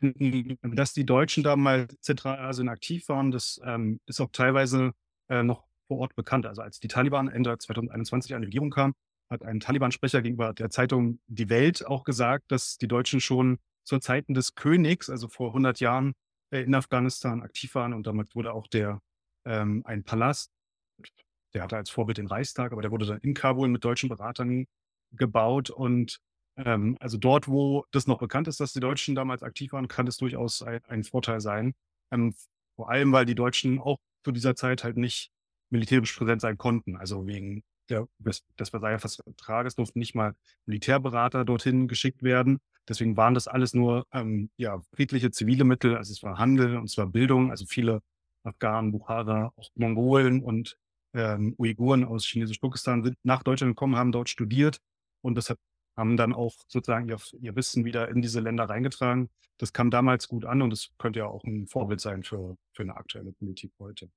dass 0.00 0.92
die 0.92 1.06
Deutschen 1.06 1.42
da 1.42 1.56
mal 1.56 1.86
Zentralasien 2.00 2.68
aktiv 2.68 3.08
waren, 3.08 3.30
das 3.30 3.60
ähm, 3.64 4.00
ist 4.06 4.20
auch 4.20 4.30
teilweise 4.32 4.92
äh, 5.28 5.42
noch 5.42 5.64
vor 5.88 5.98
Ort 5.98 6.14
bekannt. 6.14 6.46
Also 6.46 6.62
als 6.62 6.80
die 6.80 6.88
Taliban 6.88 7.28
Ende 7.28 7.56
2021 7.56 8.34
an 8.34 8.42
die 8.42 8.46
Regierung 8.46 8.70
kam, 8.70 8.94
hat 9.30 9.42
ein 9.42 9.60
Taliban-Sprecher 9.60 10.22
gegenüber 10.22 10.52
der 10.52 10.70
Zeitung 10.70 11.20
Die 11.26 11.48
Welt 11.48 11.86
auch 11.86 12.04
gesagt, 12.04 12.44
dass 12.50 12.76
die 12.76 12.88
Deutschen 12.88 13.20
schon 13.20 13.58
zur 13.84 14.00
Zeiten 14.00 14.34
des 14.34 14.54
Königs, 14.54 15.10
also 15.10 15.28
vor 15.28 15.48
100 15.48 15.80
Jahren, 15.80 16.14
äh, 16.50 16.62
in 16.62 16.74
Afghanistan 16.74 17.42
aktiv 17.42 17.74
waren 17.74 17.92
und 17.92 18.06
damit 18.06 18.34
wurde 18.34 18.52
auch 18.52 18.66
der 18.66 19.00
ähm, 19.46 19.82
ein 19.84 20.04
Palast, 20.04 20.50
der 21.52 21.62
hatte 21.62 21.76
als 21.76 21.90
Vorbild 21.90 22.18
den 22.18 22.26
Reichstag, 22.26 22.72
aber 22.72 22.82
der 22.82 22.90
wurde 22.90 23.06
dann 23.06 23.20
in 23.20 23.34
Kabul 23.34 23.68
mit 23.68 23.84
deutschen 23.84 24.08
Beratern 24.08 24.66
gebaut 25.12 25.70
und 25.70 26.18
ähm, 26.56 26.96
also 27.00 27.18
dort, 27.18 27.48
wo 27.48 27.84
das 27.90 28.06
noch 28.06 28.18
bekannt 28.18 28.48
ist, 28.48 28.60
dass 28.60 28.72
die 28.72 28.80
Deutschen 28.80 29.14
damals 29.14 29.42
aktiv 29.42 29.72
waren, 29.72 29.88
kann 29.88 30.06
es 30.06 30.16
durchaus 30.16 30.62
ein, 30.62 30.80
ein 30.88 31.04
Vorteil 31.04 31.40
sein. 31.40 31.74
Ähm, 32.10 32.34
vor 32.76 32.90
allem, 32.90 33.12
weil 33.12 33.26
die 33.26 33.34
Deutschen 33.34 33.80
auch 33.80 33.98
zu 34.24 34.32
dieser 34.32 34.56
Zeit 34.56 34.84
halt 34.84 34.96
nicht 34.96 35.30
militärisch 35.70 36.16
präsent 36.16 36.40
sein 36.40 36.58
konnten. 36.58 36.96
Also 36.96 37.26
wegen 37.26 37.62
der, 37.88 38.08
des, 38.18 38.44
Versailler 38.58 38.98
Vertrages 38.98 39.74
durften 39.74 39.98
nicht 39.98 40.14
mal 40.14 40.34
Militärberater 40.66 41.44
dorthin 41.44 41.88
geschickt 41.88 42.22
werden. 42.22 42.58
Deswegen 42.88 43.16
waren 43.16 43.34
das 43.34 43.48
alles 43.48 43.74
nur 43.74 44.06
ähm, 44.12 44.50
ja, 44.56 44.80
friedliche 44.94 45.30
zivile 45.30 45.64
Mittel. 45.64 45.96
Also 45.96 46.12
es 46.12 46.22
war 46.22 46.38
Handel 46.38 46.76
und 46.76 46.84
es 46.84 46.96
war 46.98 47.06
Bildung. 47.06 47.50
Also 47.50 47.66
viele 47.66 48.00
Afghanen, 48.42 48.92
Bukhara, 48.92 49.52
auch 49.56 49.70
Mongolen 49.74 50.42
und 50.42 50.76
ähm, 51.14 51.54
Uiguren 51.58 52.04
aus 52.04 52.26
Chinesisch-Turkestan 52.26 53.04
sind 53.04 53.16
nach 53.22 53.42
Deutschland 53.42 53.70
gekommen, 53.70 53.96
haben 53.96 54.12
dort 54.12 54.28
studiert 54.28 54.80
und 55.22 55.36
das 55.36 55.48
hat 55.50 55.58
haben 55.96 56.16
dann 56.16 56.32
auch 56.32 56.54
sozusagen 56.68 57.08
ihr, 57.08 57.18
ihr 57.40 57.56
Wissen 57.56 57.84
wieder 57.84 58.08
in 58.08 58.22
diese 58.22 58.40
Länder 58.40 58.64
reingetragen. 58.64 59.30
Das 59.58 59.72
kam 59.72 59.90
damals 59.90 60.28
gut 60.28 60.44
an 60.44 60.62
und 60.62 60.72
es 60.72 60.90
könnte 60.98 61.20
ja 61.20 61.26
auch 61.26 61.44
ein 61.44 61.66
Vorbild 61.66 62.00
sein 62.00 62.22
für, 62.22 62.56
für 62.72 62.82
eine 62.82 62.96
aktuelle 62.96 63.32
Politik 63.32 63.72
heute. 63.78 64.10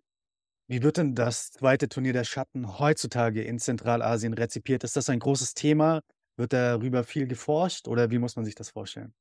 Wie 0.68 0.84
wird 0.84 0.98
denn 0.98 1.16
das 1.16 1.52
zweite 1.52 1.88
Turnier 1.88 2.14
der 2.14 2.26
Schatten 2.26 2.80
heutzutage 2.80 3.42
in 3.44 3.60
Zentralasien 3.60 4.34
rezipiert? 4.34 4.84
Ist 4.84 4.98
das 4.98 5.10
ein 5.10 5.20
großes 5.20 5.54
Thema? 5.54 6.02
Wird 6.36 6.54
darüber 6.54 7.04
viel 7.04 7.28
geforscht 7.28 7.88
oder 7.88 8.12
wie 8.12 8.20
muss 8.20 8.36
man 8.36 8.44
sich 8.44 8.56
das 8.56 8.72
vorstellen? 8.72 9.14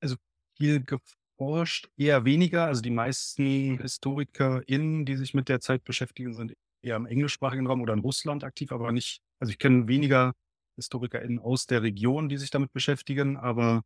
Also 0.00 0.16
viel 0.56 0.84
geforscht, 0.84 1.88
eher 1.96 2.24
weniger. 2.24 2.66
Also 2.66 2.82
die 2.82 2.90
meisten 2.90 3.80
HistorikerInnen, 3.80 5.06
die 5.06 5.16
sich 5.16 5.32
mit 5.32 5.48
der 5.48 5.60
Zeit 5.60 5.84
beschäftigen, 5.84 6.34
sind 6.34 6.54
eher 6.82 6.96
im 6.96 7.06
englischsprachigen 7.06 7.66
Raum 7.66 7.80
oder 7.80 7.94
in 7.94 8.00
Russland 8.00 8.44
aktiv, 8.44 8.70
aber 8.70 8.92
nicht, 8.92 9.22
also 9.40 9.50
ich 9.50 9.58
kenne 9.58 9.88
weniger 9.88 10.34
HistorikerInnen 10.78 11.38
aus 11.38 11.66
der 11.66 11.82
Region, 11.82 12.28
die 12.28 12.38
sich 12.38 12.50
damit 12.50 12.72
beschäftigen, 12.72 13.36
aber 13.36 13.82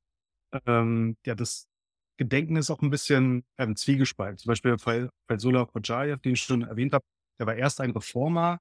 ähm, 0.67 1.17
ja, 1.27 1.35
das 1.35 1.69
Gedenken 2.19 2.57
ist 2.57 2.71
auch 2.71 2.83
ein 2.83 2.91
bisschen 2.91 3.45
ähm, 3.59 3.75
zwiegespalten. 3.77 4.39
Zum 4.39 4.51
Beispiel 4.51 4.77
Faisullah 4.79 5.65
Khojayev, 5.67 6.21
den 6.21 6.35
ich 6.35 6.43
schon 6.43 6.63
erwähnt 6.63 6.93
habe, 6.93 7.05
der 7.39 7.47
war 7.47 7.57
erst 7.57 7.81
ein 7.81 7.91
Reformer, 7.91 8.59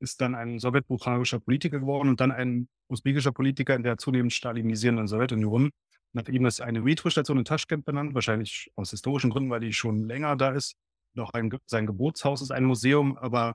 ist 0.00 0.20
dann 0.20 0.34
ein 0.34 0.58
sowjetbulgarischer 0.58 1.40
Politiker 1.40 1.78
geworden 1.80 2.08
und 2.08 2.20
dann 2.20 2.32
ein 2.32 2.68
usbekischer 2.88 3.32
Politiker 3.32 3.74
in 3.74 3.82
der 3.82 3.98
zunehmend 3.98 4.32
stalinisierenden 4.32 5.06
Sowjetunion. 5.06 5.70
Nach 6.12 6.26
ihm 6.28 6.46
ist 6.46 6.60
eine 6.60 6.80
Metro-Station 6.80 7.38
in 7.38 7.44
Taschkent 7.44 7.84
benannt, 7.84 8.14
wahrscheinlich 8.14 8.70
aus 8.76 8.90
historischen 8.90 9.30
Gründen, 9.30 9.50
weil 9.50 9.60
die 9.60 9.72
schon 9.72 10.06
länger 10.06 10.36
da 10.36 10.50
ist. 10.50 10.74
Noch 11.14 11.32
ein, 11.32 11.52
sein 11.66 11.86
Geburtshaus 11.86 12.42
ist 12.42 12.50
ein 12.50 12.64
Museum, 12.64 13.16
aber 13.16 13.54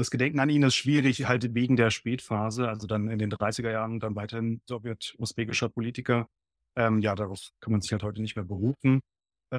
das 0.00 0.10
Gedenken 0.10 0.40
an 0.40 0.50
ihn 0.50 0.62
ist 0.62 0.74
schwierig, 0.74 1.26
halt 1.26 1.54
wegen 1.54 1.76
der 1.76 1.90
Spätphase, 1.90 2.68
also 2.68 2.86
dann 2.86 3.08
in 3.08 3.18
den 3.18 3.30
30er 3.30 3.70
Jahren 3.70 4.00
dann 4.00 4.16
weiterhin 4.16 4.62
sowjet-usbekischer 4.66 5.68
Politiker. 5.68 6.26
Ähm, 6.74 7.00
ja, 7.00 7.14
darauf 7.14 7.50
kann 7.60 7.72
man 7.72 7.80
sich 7.80 7.92
halt 7.92 8.02
heute 8.02 8.22
nicht 8.22 8.34
mehr 8.34 8.44
berufen. 8.44 9.00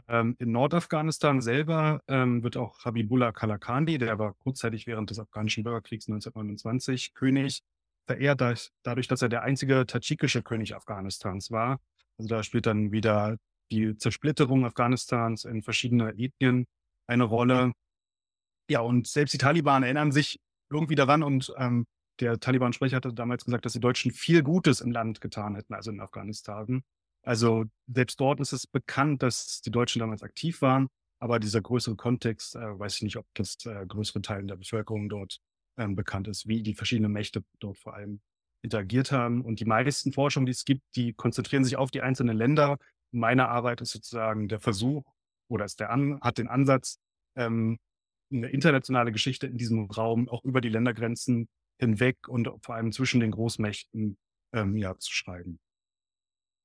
Ähm, 0.07 0.35
in 0.39 0.51
Nordafghanistan 0.51 1.41
selber 1.41 2.01
ähm, 2.07 2.43
wird 2.43 2.57
auch 2.57 2.83
Habibullah 2.83 3.31
Kalakandi, 3.33 3.97
der 3.97 4.17
war 4.19 4.33
kurzzeitig 4.33 4.87
während 4.87 5.09
des 5.09 5.19
afghanischen 5.19 5.63
Bürgerkriegs 5.63 6.07
1929 6.07 7.13
König, 7.13 7.61
verehrt 8.07 8.41
dadurch, 8.83 9.07
dass 9.07 9.21
er 9.21 9.29
der 9.29 9.43
einzige 9.43 9.85
tadschikische 9.85 10.41
König 10.41 10.75
Afghanistans 10.75 11.51
war. 11.51 11.79
Also 12.17 12.29
da 12.29 12.43
spielt 12.43 12.65
dann 12.65 12.91
wieder 12.91 13.37
die 13.71 13.95
Zersplitterung 13.97 14.65
Afghanistans 14.65 15.45
in 15.45 15.61
verschiedene 15.61 16.13
Ethnien 16.17 16.65
eine 17.07 17.25
Rolle. 17.25 17.73
Ja, 18.69 18.81
und 18.81 19.07
selbst 19.07 19.33
die 19.33 19.37
Taliban 19.37 19.83
erinnern 19.83 20.11
sich 20.11 20.39
irgendwie 20.69 20.95
daran 20.95 21.23
und 21.23 21.53
ähm, 21.57 21.85
der 22.19 22.39
Taliban-Sprecher 22.39 22.97
hatte 22.97 23.13
damals 23.13 23.45
gesagt, 23.45 23.65
dass 23.65 23.73
die 23.73 23.79
Deutschen 23.79 24.11
viel 24.11 24.43
Gutes 24.43 24.79
im 24.79 24.91
Land 24.91 25.21
getan 25.21 25.55
hätten, 25.55 25.73
also 25.73 25.91
in 25.91 25.99
Afghanistan. 25.99 26.83
Also 27.23 27.65
selbst 27.87 28.19
dort 28.19 28.39
ist 28.39 28.53
es 28.53 28.67
bekannt, 28.67 29.23
dass 29.23 29.61
die 29.61 29.71
Deutschen 29.71 29.99
damals 29.99 30.23
aktiv 30.23 30.61
waren, 30.61 30.87
aber 31.19 31.39
dieser 31.39 31.61
größere 31.61 31.95
Kontext, 31.95 32.55
äh, 32.55 32.79
weiß 32.79 32.95
ich 32.95 33.01
nicht, 33.03 33.17
ob 33.17 33.25
das 33.33 33.57
äh, 33.65 33.85
größere 33.85 34.21
Teilen 34.21 34.47
der 34.47 34.55
Bevölkerung 34.55 35.09
dort 35.09 35.39
ähm, 35.77 35.95
bekannt 35.95 36.27
ist, 36.27 36.47
wie 36.47 36.63
die 36.63 36.73
verschiedenen 36.73 37.11
Mächte 37.11 37.43
dort 37.59 37.77
vor 37.77 37.93
allem 37.93 38.21
interagiert 38.63 39.11
haben. 39.11 39.41
Und 39.41 39.59
die 39.59 39.65
meisten 39.65 40.13
Forschungen, 40.13 40.45
die 40.45 40.51
es 40.51 40.65
gibt, 40.65 40.83
die 40.95 41.13
konzentrieren 41.13 41.63
sich 41.63 41.77
auf 41.77 41.91
die 41.91 42.01
einzelnen 42.01 42.37
Länder. 42.37 42.77
Meine 43.11 43.49
Arbeit 43.49 43.81
ist 43.81 43.91
sozusagen 43.91 44.47
der 44.47 44.59
Versuch 44.59 45.03
oder 45.47 45.65
ist 45.65 45.79
der 45.79 45.91
An 45.91 46.19
hat 46.21 46.37
den 46.37 46.47
Ansatz, 46.47 46.97
ähm, 47.35 47.77
eine 48.31 48.49
internationale 48.49 49.11
Geschichte 49.11 49.47
in 49.47 49.57
diesem 49.57 49.89
Raum 49.89 50.29
auch 50.29 50.43
über 50.43 50.61
die 50.61 50.69
Ländergrenzen 50.69 51.47
hinweg 51.79 52.27
und 52.27 52.49
vor 52.61 52.75
allem 52.75 52.91
zwischen 52.91 53.19
den 53.19 53.31
Großmächten 53.31 54.17
ähm, 54.53 54.77
ja, 54.77 54.97
zu 54.97 55.11
schreiben. 55.11 55.59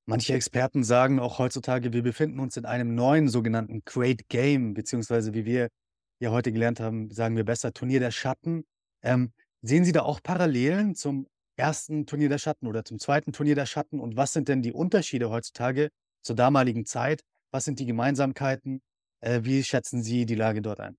Manche 0.05 0.33
Experten 0.33 0.83
sagen 0.83 1.19
auch 1.19 1.37
heutzutage, 1.37 1.91
wir 1.91 2.01
befinden 2.01 2.39
uns 2.39 2.55
in 2.55 2.65
einem 2.65 2.95
neuen 2.95 3.27
sogenannten 3.27 3.81
Great 3.83 4.29
Game, 4.29 4.73
beziehungsweise 4.73 5.33
wie 5.33 5.43
wir 5.43 5.67
ja 6.19 6.31
heute 6.31 6.53
gelernt 6.53 6.79
haben, 6.79 7.11
sagen 7.11 7.35
wir 7.35 7.43
besser 7.43 7.73
Turnier 7.73 7.99
der 7.99 8.11
Schatten. 8.11 8.63
Ähm, 9.03 9.33
sehen 9.61 9.83
Sie 9.83 9.91
da 9.91 10.03
auch 10.03 10.23
Parallelen 10.23 10.95
zum 10.95 11.27
ersten 11.57 12.05
Turnier 12.05 12.29
der 12.29 12.37
Schatten 12.37 12.67
oder 12.67 12.85
zum 12.85 12.99
zweiten 12.99 13.33
Turnier 13.33 13.55
der 13.55 13.65
Schatten? 13.65 13.99
Und 13.99 14.15
was 14.15 14.31
sind 14.31 14.47
denn 14.47 14.61
die 14.61 14.71
Unterschiede 14.71 15.29
heutzutage 15.29 15.89
zur 16.21 16.37
damaligen 16.37 16.85
Zeit? 16.85 17.23
Was 17.51 17.65
sind 17.65 17.79
die 17.79 17.85
Gemeinsamkeiten? 17.85 18.81
Äh, 19.19 19.41
wie 19.43 19.63
schätzen 19.63 20.03
Sie 20.03 20.25
die 20.25 20.35
Lage 20.35 20.61
dort 20.61 20.79
ein? 20.79 20.97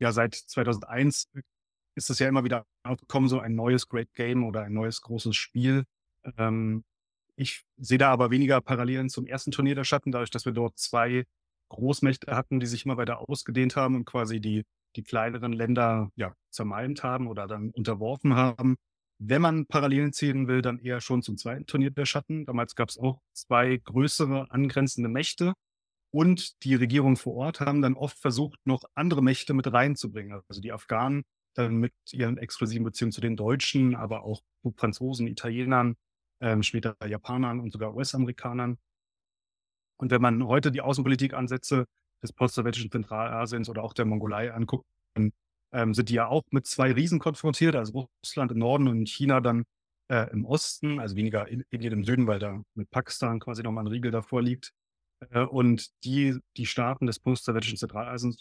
Ja, 0.00 0.12
seit 0.12 0.34
2001 0.34 1.30
ist 1.96 2.10
es 2.10 2.18
ja 2.18 2.28
immer 2.28 2.44
wieder 2.44 2.66
aufgekommen, 2.82 3.28
so 3.28 3.38
ein 3.38 3.54
neues 3.54 3.88
Great 3.88 4.12
Game 4.14 4.44
oder 4.44 4.62
ein 4.62 4.72
neues 4.72 5.00
großes 5.00 5.36
Spiel. 5.36 5.84
Ähm, 6.36 6.84
ich 7.36 7.64
sehe 7.76 7.98
da 7.98 8.10
aber 8.10 8.30
weniger 8.30 8.60
Parallelen 8.60 9.08
zum 9.08 9.26
ersten 9.26 9.50
Turnier 9.50 9.74
der 9.74 9.84
Schatten, 9.84 10.12
dadurch, 10.12 10.30
dass 10.30 10.44
wir 10.44 10.52
dort 10.52 10.78
zwei 10.78 11.24
Großmächte 11.68 12.34
hatten, 12.34 12.60
die 12.60 12.66
sich 12.66 12.84
immer 12.84 12.96
weiter 12.96 13.28
ausgedehnt 13.28 13.76
haben 13.76 13.96
und 13.96 14.04
quasi 14.04 14.40
die, 14.40 14.64
die 14.96 15.02
kleineren 15.02 15.52
Länder 15.52 16.10
ja, 16.16 16.34
zermalmt 16.50 17.02
haben 17.02 17.26
oder 17.26 17.46
dann 17.46 17.70
unterworfen 17.70 18.34
haben. 18.34 18.76
Wenn 19.18 19.42
man 19.42 19.66
Parallelen 19.66 20.12
ziehen 20.12 20.48
will, 20.48 20.62
dann 20.62 20.78
eher 20.78 21.00
schon 21.00 21.22
zum 21.22 21.36
zweiten 21.36 21.66
Turnier 21.66 21.90
der 21.90 22.06
Schatten. 22.06 22.44
Damals 22.46 22.74
gab 22.74 22.88
es 22.88 22.98
auch 22.98 23.20
zwei 23.32 23.76
größere 23.78 24.50
angrenzende 24.50 25.08
Mächte 25.08 25.54
und 26.14 26.62
die 26.62 26.76
Regierungen 26.76 27.16
vor 27.16 27.34
Ort 27.34 27.58
haben 27.58 27.82
dann 27.82 27.94
oft 27.94 28.16
versucht, 28.20 28.60
noch 28.64 28.84
andere 28.94 29.20
Mächte 29.20 29.52
mit 29.52 29.72
reinzubringen. 29.72 30.40
Also 30.48 30.60
die 30.60 30.70
Afghanen 30.70 31.24
dann 31.54 31.74
mit 31.74 31.92
ihren 32.12 32.38
exklusiven 32.38 32.84
Beziehungen 32.84 33.10
zu 33.10 33.20
den 33.20 33.34
Deutschen, 33.34 33.96
aber 33.96 34.22
auch 34.22 34.40
Franzosen, 34.76 35.26
Italienern, 35.26 35.96
ähm, 36.40 36.62
später 36.62 36.96
Japanern 37.04 37.58
und 37.58 37.72
sogar 37.72 37.96
US-Amerikanern. 37.96 38.78
Und 39.96 40.12
wenn 40.12 40.22
man 40.22 40.46
heute 40.46 40.70
die 40.70 40.82
Außenpolitik-Ansätze 40.82 41.86
des 42.22 42.32
post-sowjetischen 42.32 42.92
Zentralasiens 42.92 43.68
oder 43.68 43.82
auch 43.82 43.92
der 43.92 44.04
Mongolei 44.04 44.52
anguckt, 44.52 44.84
dann 45.16 45.32
ähm, 45.72 45.94
sind 45.94 46.10
die 46.10 46.14
ja 46.14 46.28
auch 46.28 46.42
mit 46.52 46.68
zwei 46.68 46.92
Riesen 46.92 47.18
konfrontiert, 47.18 47.74
also 47.74 48.08
Russland 48.24 48.52
im 48.52 48.58
Norden 48.58 48.86
und 48.86 49.08
China 49.08 49.40
dann 49.40 49.64
äh, 50.08 50.30
im 50.30 50.44
Osten, 50.44 51.00
also 51.00 51.16
weniger 51.16 51.48
Indien 51.48 51.92
im 51.92 52.04
Süden, 52.04 52.28
weil 52.28 52.38
da 52.38 52.62
mit 52.74 52.88
Pakistan 52.90 53.40
quasi 53.40 53.64
nochmal 53.64 53.82
ein 53.82 53.88
Riegel 53.88 54.12
davor 54.12 54.40
liegt. 54.40 54.72
Äh, 55.30 55.44
und 55.44 55.90
die, 56.04 56.38
die 56.56 56.66
Staaten 56.66 57.06
des 57.06 57.18
post-sowjetischen 57.20 57.78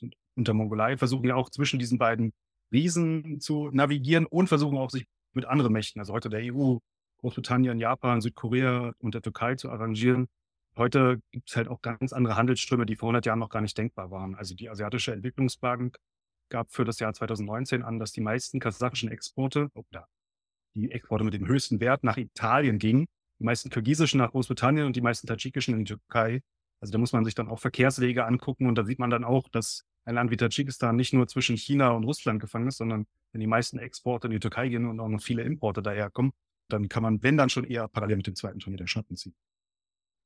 und, 0.02 0.16
und 0.36 0.48
der 0.48 0.54
Mongolei 0.54 0.98
versuchen 0.98 1.28
ja 1.28 1.36
auch 1.36 1.50
zwischen 1.50 1.80
diesen 1.80 1.98
beiden 1.98 2.34
Riesen 2.72 3.40
zu 3.40 3.70
navigieren 3.72 4.26
und 4.26 4.48
versuchen 4.48 4.78
auch 4.78 4.90
sich 4.90 5.06
mit 5.34 5.46
anderen 5.46 5.74
Mächten, 5.74 6.00
also 6.00 6.14
heute 6.14 6.30
der 6.30 6.42
EU, 6.54 6.78
Großbritannien, 7.20 7.80
Japan, 7.80 8.22
Südkorea 8.22 8.94
und 9.00 9.14
der 9.14 9.22
Türkei 9.22 9.56
zu 9.56 9.70
arrangieren. 9.70 10.28
Heute 10.76 11.22
gibt 11.32 11.50
es 11.50 11.56
halt 11.56 11.68
auch 11.68 11.82
ganz 11.82 12.14
andere 12.14 12.36
Handelsströme, 12.36 12.86
die 12.86 12.96
vor 12.96 13.08
100 13.08 13.26
Jahren 13.26 13.40
noch 13.40 13.50
gar 13.50 13.62
nicht 13.62 13.78
denkbar 13.78 14.12
waren. 14.12 14.36
Also 14.36 14.56
die 14.56 14.70
Asiatische 14.70 15.14
Entwicklungsbank 15.14 15.98
gab 16.50 16.72
für 16.72 16.84
das 16.84 17.00
Jahr 17.00 17.14
2019 17.14 17.84
an, 17.84 18.00
dass 18.00 18.12
die 18.12 18.22
meisten 18.22 18.60
kasachischen 18.60 19.10
Exporte 19.10 19.70
oder 19.74 20.08
die 20.76 20.92
Exporte 20.92 21.24
mit 21.24 21.34
dem 21.34 21.48
höchsten 21.48 21.80
Wert 21.80 22.04
nach 22.04 22.18
Italien 22.18 22.80
gingen, 22.80 23.06
die 23.40 23.44
meisten 23.44 23.70
kirgisischen 23.70 24.18
nach 24.18 24.32
Großbritannien 24.32 24.86
und 24.86 24.96
die 24.96 25.02
meisten 25.02 25.28
tadschikischen 25.28 25.74
in 25.76 25.86
die 25.86 25.96
Türkei. 25.96 26.42
Also 26.84 26.92
da 26.92 26.98
muss 26.98 27.14
man 27.14 27.24
sich 27.24 27.34
dann 27.34 27.48
auch 27.48 27.60
Verkehrswege 27.60 28.26
angucken 28.26 28.68
und 28.68 28.78
da 28.78 28.84
sieht 28.84 29.00
man 29.00 29.10
dann 29.10 29.24
auch, 29.24 29.48
dass 29.48 29.86
ein 30.04 30.16
Land 30.16 30.32
wie 30.32 30.36
Tadschikistan 30.36 30.98
nicht 30.98 31.14
nur 31.14 31.30
zwischen 31.30 31.56
China 31.56 31.92
und 31.92 32.04
Russland 32.04 32.42
gefangen 32.42 32.68
ist, 32.68 32.76
sondern 32.76 33.06
wenn 33.32 33.40
die 33.40 33.48
meisten 33.48 33.80
Exporte 33.80 34.28
in 34.28 34.32
die 34.32 34.42
Türkei 34.42 34.68
gehen 34.68 34.86
und 34.86 35.00
auch 35.00 35.08
noch 35.08 35.22
viele 35.22 35.44
Importe 35.44 35.82
daherkommen, 35.82 36.34
dann 36.68 36.90
kann 36.90 37.02
man, 37.02 37.24
wenn 37.24 37.38
dann 37.38 37.48
schon 37.48 37.64
eher 37.64 37.88
parallel 37.88 38.18
mit 38.18 38.28
dem 38.28 38.36
zweiten 38.36 38.60
Turnier 38.60 38.80
der 38.80 38.88
Schatten 38.88 39.16
ziehen. 39.16 39.34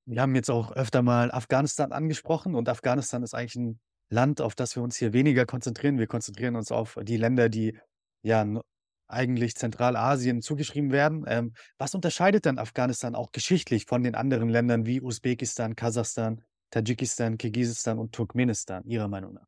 Wir 0.08 0.20
haben 0.20 0.34
jetzt 0.34 0.50
auch 0.50 0.72
öfter 0.72 1.04
mal 1.04 1.32
Afghanistan 1.32 1.92
angesprochen 1.92 2.56
und 2.56 2.70
Afghanistan 2.70 3.22
ist 3.22 3.36
eigentlich 3.36 3.56
ein 3.56 3.80
Land, 4.10 4.42
auf 4.42 4.56
das 4.56 4.76
wir 4.76 4.82
uns 4.82 4.98
hier 4.98 5.14
weniger 5.14 5.46
konzentrieren. 5.46 6.00
Wir 6.00 6.08
konzentrieren 6.08 6.56
uns 6.56 6.72
auf 6.72 6.98
die 7.04 7.18
Länder, 7.18 7.50
die 7.50 7.78
ja 8.24 8.44
eigentlich 9.08 9.56
Zentralasien 9.56 10.42
zugeschrieben 10.42 10.92
werden. 10.92 11.24
Ähm, 11.28 11.54
was 11.78 11.96
unterscheidet 11.96 12.46
denn 12.46 12.60
Afghanistan 12.60 13.16
auch 13.16 13.32
geschichtlich 13.32 13.86
von 13.86 14.04
den 14.04 14.16
anderen 14.16 14.50
Ländern 14.50 14.86
wie 14.86 15.02
Usbekistan, 15.02 15.76
Kasachstan, 15.76 16.42
Tadschikistan, 16.72 17.38
Kirgisistan 17.38 18.00
und 18.00 18.14
Turkmenistan, 18.14 18.84
Ihrer 18.86 19.08
Meinung 19.08 19.34
nach? 19.34 19.48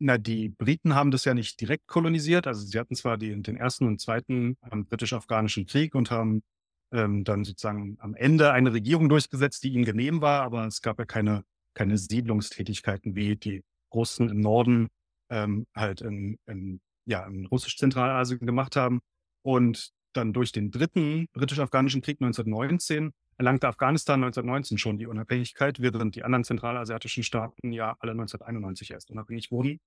Na, 0.00 0.16
die 0.16 0.50
Briten 0.50 0.94
haben 0.94 1.10
das 1.10 1.24
ja 1.24 1.34
nicht 1.34 1.60
direkt 1.60 1.88
kolonisiert. 1.88 2.46
Also 2.46 2.64
sie 2.64 2.78
hatten 2.78 2.94
zwar 2.94 3.18
die, 3.18 3.40
den 3.42 3.56
ersten 3.56 3.86
und 3.86 4.00
zweiten 4.00 4.56
ähm, 4.70 4.86
britisch-afghanischen 4.86 5.66
Krieg 5.66 5.94
und 5.94 6.10
haben 6.10 6.42
ähm, 6.92 7.24
dann 7.24 7.44
sozusagen 7.44 7.96
am 8.00 8.14
Ende 8.14 8.52
eine 8.52 8.72
Regierung 8.72 9.08
durchgesetzt, 9.08 9.64
die 9.64 9.72
ihnen 9.72 9.84
genehm 9.84 10.20
war, 10.20 10.42
aber 10.42 10.66
es 10.66 10.82
gab 10.82 10.98
ja 10.98 11.04
keine, 11.04 11.44
keine 11.74 11.98
Siedlungstätigkeiten 11.98 13.16
wie 13.16 13.36
die 13.36 13.62
Russen 13.92 14.28
im 14.28 14.40
Norden 14.40 14.88
ähm, 15.30 15.66
halt 15.74 16.00
in, 16.00 16.38
in, 16.46 16.80
ja, 17.08 17.26
in 17.26 17.46
Russisch-Zentralasien 17.46 18.46
gemacht 18.46 18.76
haben. 18.76 19.00
Und 19.42 19.90
dann 20.12 20.32
durch 20.32 20.52
den 20.52 20.70
dritten 20.70 21.26
britisch-afghanischen 21.32 22.02
Krieg 22.02 22.20
1919 22.20 23.12
erlangte 23.38 23.68
Afghanistan 23.68 24.22
1919 24.22 24.78
schon 24.78 24.98
die 24.98 25.06
Unabhängigkeit, 25.06 25.80
während 25.80 26.16
die 26.16 26.24
anderen 26.24 26.44
zentralasiatischen 26.44 27.22
Staaten 27.22 27.72
ja 27.72 27.96
alle 28.00 28.12
1991 28.12 28.90
erst 28.90 29.10
unabhängig 29.10 29.50
wurden. 29.50 29.78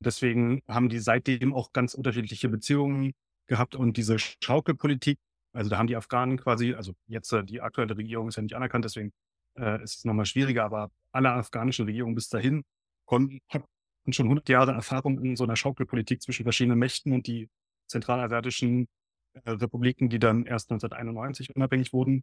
Deswegen 0.00 0.62
haben 0.68 0.88
die 0.88 0.98
seitdem 0.98 1.54
auch 1.54 1.72
ganz 1.72 1.94
unterschiedliche 1.94 2.48
Beziehungen 2.48 3.14
gehabt 3.46 3.74
und 3.74 3.96
diese 3.96 4.18
Schaukelpolitik, 4.18 5.18
also 5.52 5.70
da 5.70 5.78
haben 5.78 5.86
die 5.86 5.96
Afghanen 5.96 6.36
quasi, 6.36 6.74
also 6.74 6.92
jetzt 7.06 7.32
äh, 7.32 7.44
die 7.44 7.60
aktuelle 7.60 7.96
Regierung 7.96 8.28
ist 8.28 8.36
ja 8.36 8.42
nicht 8.42 8.56
anerkannt, 8.56 8.84
deswegen 8.84 9.12
äh, 9.56 9.82
ist 9.82 9.98
es 9.98 10.04
nochmal 10.04 10.26
schwieriger, 10.26 10.64
aber 10.64 10.90
alle 11.12 11.30
afghanischen 11.30 11.86
Regierungen 11.86 12.16
bis 12.16 12.28
dahin 12.28 12.64
konnten, 13.06 13.38
hatten 14.04 14.12
schon 14.12 14.26
100 14.26 14.48
Jahre 14.50 14.72
Erfahrung 14.72 15.18
in 15.22 15.34
so 15.34 15.44
einer 15.44 15.56
Schaukelpolitik 15.56 16.20
zwischen 16.20 16.42
verschiedenen 16.42 16.78
Mächten 16.78 17.12
und 17.12 17.26
die 17.26 17.48
zentralasiatischen 17.86 18.86
äh, 19.32 19.50
Republiken, 19.50 20.10
die 20.10 20.18
dann 20.18 20.44
erst 20.44 20.70
1991 20.70 21.56
unabhängig 21.56 21.94
wurden, 21.94 22.22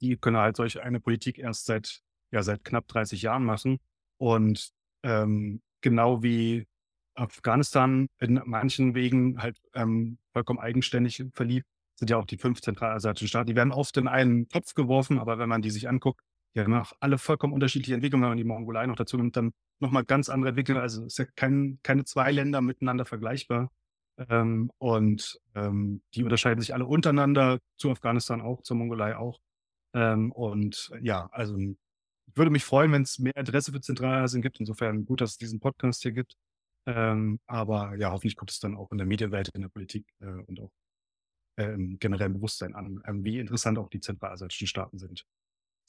die 0.00 0.16
können 0.16 0.36
halt 0.36 0.56
solch 0.56 0.80
eine 0.80 0.98
Politik 0.98 1.38
erst 1.38 1.66
seit, 1.66 2.00
ja, 2.32 2.42
seit 2.42 2.64
knapp 2.64 2.88
30 2.88 3.22
Jahren 3.22 3.44
machen. 3.44 3.78
Und 4.16 4.70
ähm, 5.04 5.62
genau 5.80 6.24
wie 6.24 6.66
Afghanistan 7.14 8.08
in 8.18 8.40
manchen 8.44 8.96
Wegen 8.96 9.40
halt 9.40 9.58
ähm, 9.74 10.18
vollkommen 10.32 10.58
eigenständig 10.58 11.24
verlief, 11.34 11.62
sind 11.94 12.10
ja 12.10 12.16
auch 12.16 12.26
die 12.26 12.36
fünf 12.36 12.60
zentralasiatischen 12.60 13.28
Staaten. 13.28 13.48
Die 13.48 13.56
werden 13.56 13.72
oft 13.72 13.96
in 13.96 14.08
einen 14.08 14.48
Topf 14.48 14.74
geworfen, 14.74 15.20
aber 15.20 15.38
wenn 15.38 15.48
man 15.48 15.62
die 15.62 15.70
sich 15.70 15.88
anguckt, 15.88 16.20
die 16.54 16.60
haben 16.60 16.74
auch 16.74 16.92
alle 16.98 17.18
vollkommen 17.18 17.52
unterschiedliche 17.52 17.94
Entwicklungen. 17.94 18.22
Wenn 18.24 18.30
man 18.30 18.38
die 18.38 18.44
Mongolei 18.44 18.86
noch 18.86 18.96
dazu 18.96 19.16
nimmt, 19.16 19.36
dann 19.36 19.52
nochmal 19.80 20.04
ganz 20.04 20.28
andere 20.28 20.50
Entwicklungen. 20.50 20.82
Also 20.82 21.02
es 21.02 21.14
ist 21.14 21.18
ja 21.18 21.24
kein, 21.36 21.78
keine 21.82 22.04
zwei 22.04 22.32
Länder 22.32 22.60
miteinander 22.60 23.04
vergleichbar. 23.04 23.70
Ähm, 24.28 24.70
und 24.78 25.40
ähm, 25.54 26.02
die 26.14 26.24
unterscheiden 26.24 26.60
sich 26.60 26.74
alle 26.74 26.86
untereinander, 26.86 27.60
zu 27.76 27.90
Afghanistan 27.90 28.40
auch, 28.40 28.62
zur 28.62 28.76
Mongolei 28.76 29.16
auch. 29.16 29.40
Ähm, 29.94 30.32
und 30.32 30.90
ja, 31.02 31.28
also 31.32 31.56
ich 31.56 31.76
würde 32.34 32.50
mich 32.50 32.64
freuen, 32.64 32.92
wenn 32.92 33.02
es 33.02 33.18
mehr 33.18 33.36
Interesse 33.36 33.72
für 33.72 33.80
Zentralasien 33.80 34.42
gibt. 34.42 34.60
Insofern 34.60 35.04
gut, 35.06 35.20
dass 35.20 35.32
es 35.32 35.38
diesen 35.38 35.60
Podcast 35.60 36.02
hier 36.02 36.12
gibt. 36.12 36.36
Ähm, 36.86 37.38
aber 37.46 37.96
ja, 37.96 38.10
hoffentlich 38.10 38.36
kommt 38.36 38.50
es 38.50 38.60
dann 38.60 38.76
auch 38.76 38.90
in 38.92 38.98
der 38.98 39.06
Medienwelt, 39.06 39.50
in 39.54 39.62
der 39.62 39.68
Politik 39.68 40.06
äh, 40.20 40.26
und 40.26 40.60
auch 40.60 40.72
äh, 41.56 41.72
im 41.74 41.98
generellen 41.98 42.34
Bewusstsein 42.34 42.74
an, 42.74 43.02
wie 43.24 43.38
interessant 43.38 43.78
auch 43.78 43.90
die 43.90 44.00
zentralasiatischen 44.00 44.66
Staaten 44.66 44.98
sind. 44.98 45.24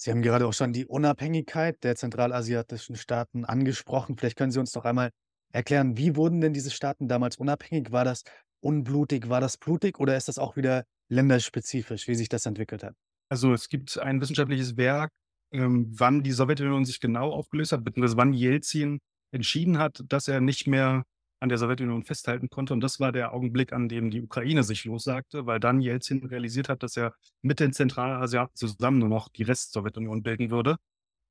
Sie 0.02 0.12
haben 0.12 0.22
gerade 0.22 0.48
auch 0.48 0.54
schon 0.54 0.72
die 0.72 0.86
Unabhängigkeit 0.86 1.84
der 1.84 1.98
zentralasiatischen 1.98 2.96
Staaten 2.96 3.44
angesprochen. 3.44 4.18
Vielleicht 4.18 4.38
können 4.38 4.52
Sie 4.52 4.60
uns 4.60 4.72
doch 4.72 4.86
einmal 4.86 5.10
erklären, 5.52 5.98
wie 5.98 6.16
wurden 6.16 6.40
denn 6.40 6.54
diese 6.54 6.72
Staaten 6.72 7.10
damals 7.10 7.36
unabhängig? 7.36 7.92
War 7.92 8.06
das 8.06 8.24
unblutig, 8.62 9.28
war 9.28 9.42
das 9.42 9.58
blutig 9.58 10.00
oder 10.00 10.16
ist 10.16 10.30
das 10.30 10.38
auch 10.38 10.56
wieder 10.56 10.86
länderspezifisch, 11.10 12.08
wie 12.08 12.16
sich 12.16 12.30
das 12.30 12.46
entwickelt 12.46 12.82
hat? 12.82 12.96
Also 13.28 13.52
es 13.52 13.68
gibt 13.68 13.98
ein 14.00 14.22
wissenschaftliches 14.22 14.78
Werk, 14.78 15.12
ähm, 15.52 15.88
wann 15.92 16.24
die 16.24 16.32
Sowjetunion 16.32 16.86
sich 16.86 17.02
genau 17.02 17.32
aufgelöst 17.32 17.74
hat, 17.74 17.84
beziehungsweise 17.84 18.16
wann 18.16 18.32
Jelzin 18.32 19.00
entschieden 19.32 19.80
hat, 19.80 20.02
dass 20.08 20.30
er 20.30 20.40
nicht 20.40 20.66
mehr 20.66 21.04
an 21.39 21.49
der 21.49 21.58
Sowjetunion 21.58 22.04
festhalten 22.04 22.49
konnte. 22.49 22.73
Und 22.73 22.82
das 22.82 22.99
war 22.99 23.12
der 23.12 23.34
Augenblick, 23.34 23.73
an 23.73 23.89
dem 23.89 24.12
die 24.12 24.21
Ukraine 24.21 24.63
sich 24.63 24.86
lossagte, 24.86 25.45
weil 25.45 25.60
dann 25.60 25.82
Jelzin 25.82 26.25
realisiert 26.25 26.69
hat, 26.69 26.84
dass 26.84 26.97
er 26.97 27.13
mit 27.41 27.60
den 27.60 27.73
Zentralasiaten 27.73 28.56
zusammen 28.56 28.99
nur 28.99 29.10
noch 29.10 29.30
die 29.30 29.43
Rest-Sowjetunion 29.43 30.23
bilden 30.23 30.52
würde. 30.52 30.78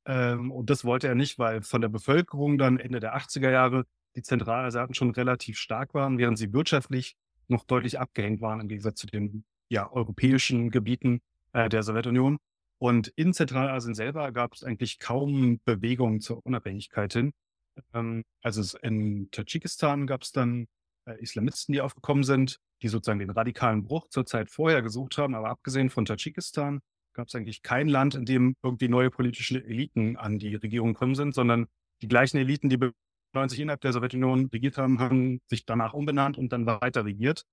Ähm, 0.07 0.51
und 0.51 0.71
das 0.71 0.85
wollte 0.85 1.09
er 1.09 1.15
nicht, 1.15 1.39
weil 1.39 1.63
von 1.63 1.81
der 1.81 1.89
Bevölkerung 1.89 2.59
dann 2.59 2.79
Ende 2.79 3.01
der 3.01 3.17
80er 3.17 3.51
Jahre 3.51 3.85
die 4.17 4.23
Zentralasiaten 4.23 4.95
schon 4.95 5.11
relativ 5.11 5.59
stark 5.59 5.95
waren, 5.95 6.19
während 6.19 6.39
sie 6.39 6.53
wirtschaftlich 6.53 7.17
noch 7.49 7.65
deutlich 7.65 8.01
abgehängt 8.01 8.41
waren 8.41 8.61
im 8.61 8.69
Gegensatz 8.69 9.01
zu 9.01 9.07
den 9.07 9.45
ja, 9.69 9.91
europäischen 9.93 10.71
Gebieten 10.71 11.21
äh, 11.53 11.69
der 11.69 11.83
Sowjetunion. 11.83 12.39
Und 12.79 13.09
in 13.17 13.35
Zentralasien 13.35 13.95
selber 13.95 14.33
gab 14.33 14.55
es 14.55 14.63
eigentlich 14.63 14.99
kaum 14.99 15.61
Bewegungen 15.65 16.21
zur 16.21 16.45
Unabhängigkeit 16.47 17.13
hin. 17.13 17.33
Ähm, 17.95 18.25
also 18.43 18.79
in 18.79 19.31
Tadschikistan 19.31 20.07
gab 20.07 20.23
es 20.23 20.33
dann 20.33 20.67
äh, 21.07 21.21
Islamisten, 21.21 21.73
die 21.73 21.81
aufgekommen 21.81 22.25
sind, 22.25 22.59
die 22.83 22.89
sozusagen 22.89 23.19
den 23.19 23.31
radikalen 23.31 23.85
Bruch 23.85 24.09
zur 24.09 24.27
Zeit 24.27 24.51
vorher 24.51 24.83
gesucht 24.83 25.19
haben. 25.19 25.35
Aber 25.35 25.51
abgesehen 25.51 25.91
von 25.91 26.05
Tadschikistan 26.05 26.81
gab 27.13 27.29
es 27.29 27.35
eigentlich 27.35 27.63
kein 27.63 27.89
Land, 27.89 28.15
in 28.15 28.25
dem 28.25 28.55
irgendwie 28.63 28.89
neue 28.89 29.11
politische 29.11 29.65
Eliten 29.65 30.17
an 30.17 30.39
die 30.39 30.55
Regierung 30.55 30.95
gekommen 30.95 31.15
sind, 31.15 31.35
sondern 31.35 31.67
die 32.03 32.09
gleichen 32.09 32.37
Eliten, 32.37 32.69
die 32.69 32.79
90 33.33 33.61
innerhalb 33.61 33.81
der 33.81 33.93
Sowjetunion 33.93 34.47
regiert 34.53 34.79
haben, 34.79 35.01
haben 35.01 35.41
sich 35.47 35.65
danach 35.67 35.95
umbenannt 35.95 36.39
und 36.39 36.53
dann 36.53 36.67
weiter 36.67 37.05
regiert. 37.05 37.45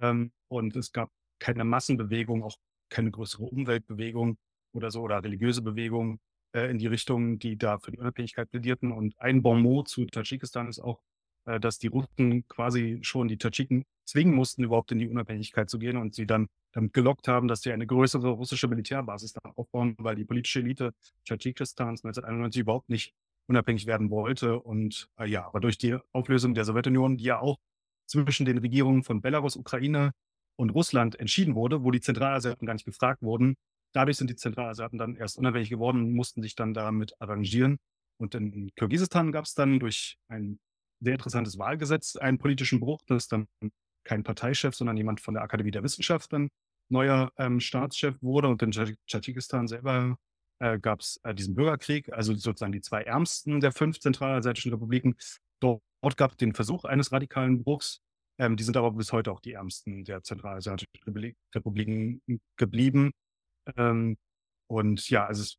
Ähm, 0.00 0.32
und 0.48 0.76
es 0.76 0.92
gab 0.92 1.10
keine 1.38 1.64
Massenbewegung, 1.64 2.42
auch 2.42 2.56
keine 2.88 3.10
größere 3.10 3.44
Umweltbewegung 3.44 4.38
oder 4.72 4.90
so 4.90 5.02
oder 5.02 5.22
religiöse 5.22 5.62
Bewegung 5.62 6.18
äh, 6.56 6.70
in 6.70 6.78
die 6.78 6.86
Richtung, 6.86 7.38
die 7.38 7.56
da 7.56 7.78
für 7.78 7.92
die 7.92 7.98
Unabhängigkeit 7.98 8.50
plädierten. 8.50 8.90
Und 8.90 9.14
ein 9.20 9.42
Bon 9.42 9.60
mot 9.60 9.88
zu 9.88 10.06
Tadschikistan 10.06 10.68
ist 10.68 10.80
auch, 10.80 11.00
äh, 11.44 11.60
dass 11.60 11.78
die 11.78 11.88
Russen 11.88 12.48
quasi 12.48 12.98
schon 13.02 13.28
die 13.28 13.36
Tadschiken 13.36 13.84
zwingen 14.06 14.34
mussten, 14.34 14.64
überhaupt 14.64 14.90
in 14.92 14.98
die 14.98 15.08
Unabhängigkeit 15.08 15.68
zu 15.68 15.78
gehen 15.78 15.96
und 15.96 16.14
sie 16.14 16.26
dann 16.26 16.48
damit 16.72 16.92
gelockt 16.94 17.28
haben, 17.28 17.48
dass 17.48 17.60
sie 17.60 17.72
eine 17.72 17.86
größere 17.86 18.30
russische 18.30 18.68
Militärbasis 18.68 19.34
da 19.34 19.50
aufbauen, 19.54 19.94
weil 19.98 20.16
die 20.16 20.24
politische 20.24 20.60
Elite 20.60 20.92
Tadschikistans 21.26 22.04
1991 22.04 22.62
überhaupt 22.62 22.88
nicht 22.88 23.12
unabhängig 23.48 23.86
werden 23.86 24.10
wollte. 24.10 24.58
Und 24.58 25.08
äh, 25.18 25.28
ja, 25.28 25.46
aber 25.46 25.60
durch 25.60 25.78
die 25.78 25.96
Auflösung 26.12 26.54
der 26.54 26.64
Sowjetunion, 26.64 27.18
die 27.18 27.24
ja 27.24 27.38
auch 27.38 27.58
zwischen 28.06 28.46
den 28.46 28.58
Regierungen 28.58 29.02
von 29.02 29.20
Belarus, 29.20 29.56
Ukraine 29.56 30.12
und 30.56 30.70
Russland 30.70 31.20
entschieden 31.20 31.54
wurde, 31.54 31.84
wo 31.84 31.90
die 31.90 32.00
Zentralasiaten 32.00 32.66
gar 32.66 32.74
nicht 32.74 32.86
gefragt 32.86 33.20
wurden, 33.20 33.56
dadurch 33.92 34.16
sind 34.16 34.30
die 34.30 34.36
Zentralasiaten 34.36 34.98
dann 34.98 35.16
erst 35.16 35.38
unabhängig 35.38 35.70
geworden 35.70 36.02
und 36.02 36.12
mussten 36.14 36.42
sich 36.42 36.54
dann 36.54 36.74
damit 36.74 37.14
arrangieren. 37.20 37.78
Und 38.18 38.34
in 38.34 38.70
Kirgisistan 38.76 39.32
gab 39.32 39.44
es 39.44 39.54
dann 39.54 39.78
durch 39.78 40.18
ein 40.28 40.58
sehr 41.00 41.14
interessantes 41.14 41.58
Wahlgesetz 41.58 42.16
einen 42.16 42.38
politischen 42.38 42.80
Bruch, 42.80 43.02
dass 43.06 43.28
dann 43.28 43.46
kein 44.04 44.22
Parteichef, 44.22 44.74
sondern 44.74 44.96
jemand 44.96 45.20
von 45.20 45.34
der 45.34 45.42
Akademie 45.42 45.70
der 45.70 45.82
Wissenschaften 45.82 46.48
neuer 46.88 47.32
ähm, 47.36 47.60
Staatschef 47.60 48.16
wurde. 48.22 48.48
Und 48.48 48.62
in 48.62 48.70
Tadschikistan 48.70 49.66
selber 49.68 50.16
äh, 50.60 50.78
gab 50.78 51.00
es 51.00 51.20
äh, 51.24 51.34
diesen 51.34 51.54
Bürgerkrieg, 51.54 52.12
also 52.12 52.34
sozusagen 52.34 52.72
die 52.72 52.80
zwei 52.80 53.02
ärmsten 53.02 53.60
der 53.60 53.72
fünf 53.72 53.98
zentralasiatischen 54.00 54.72
Republiken. 54.72 55.16
Dort, 55.60 55.82
dort 56.02 56.16
gab 56.16 56.32
es 56.32 56.36
den 56.36 56.54
Versuch 56.54 56.84
eines 56.84 57.12
radikalen 57.12 57.62
Bruchs. 57.62 58.00
Ähm, 58.38 58.56
die 58.56 58.64
sind 58.64 58.76
aber 58.76 58.92
bis 58.92 59.12
heute 59.12 59.32
auch 59.32 59.40
die 59.40 59.52
ärmsten 59.52 60.04
der 60.04 60.22
zentralasiatischen 60.22 60.88
Republiken 61.54 62.22
geblieben. 62.56 63.12
Ähm, 63.76 64.16
und 64.68 65.08
ja, 65.10 65.26
also 65.26 65.42
es, 65.42 65.58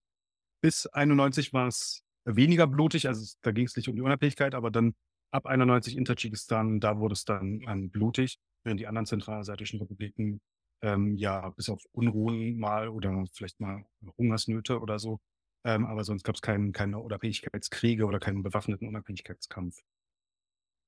bis 0.61 0.87
91 0.87 1.53
war 1.53 1.67
es 1.67 2.03
weniger 2.25 2.67
blutig, 2.67 3.07
also 3.07 3.37
da 3.41 3.51
ging 3.51 3.65
es 3.65 3.75
nicht 3.75 3.89
um 3.89 3.95
die 3.95 4.01
Unabhängigkeit, 4.01 4.55
aber 4.55 4.71
dann 4.71 4.93
ab 5.31 5.45
91 5.45 5.97
in 5.97 6.05
Tadschikistan, 6.05 6.79
da 6.79 6.99
wurde 6.99 7.13
es 7.13 7.25
dann 7.25 7.61
ähm, 7.67 7.89
blutig, 7.89 8.39
während 8.63 8.79
die 8.79 8.87
anderen 8.87 9.05
zentralasiatischen 9.05 9.79
Republiken 9.79 10.41
ähm, 10.81 11.15
ja 11.15 11.49
bis 11.51 11.69
auf 11.69 11.81
Unruhen 11.91 12.57
mal 12.57 12.89
oder 12.89 13.25
vielleicht 13.33 13.59
mal 13.59 13.85
Hungersnöte 14.17 14.79
oder 14.79 14.99
so, 14.99 15.19
ähm, 15.65 15.85
aber 15.85 16.03
sonst 16.03 16.23
gab 16.23 16.35
es 16.35 16.41
keinen 16.41 16.71
keine 16.73 16.99
Unabhängigkeitskriege 16.99 18.05
oder 18.05 18.19
keinen 18.19 18.43
bewaffneten 18.43 18.87
Unabhängigkeitskampf. 18.87 19.77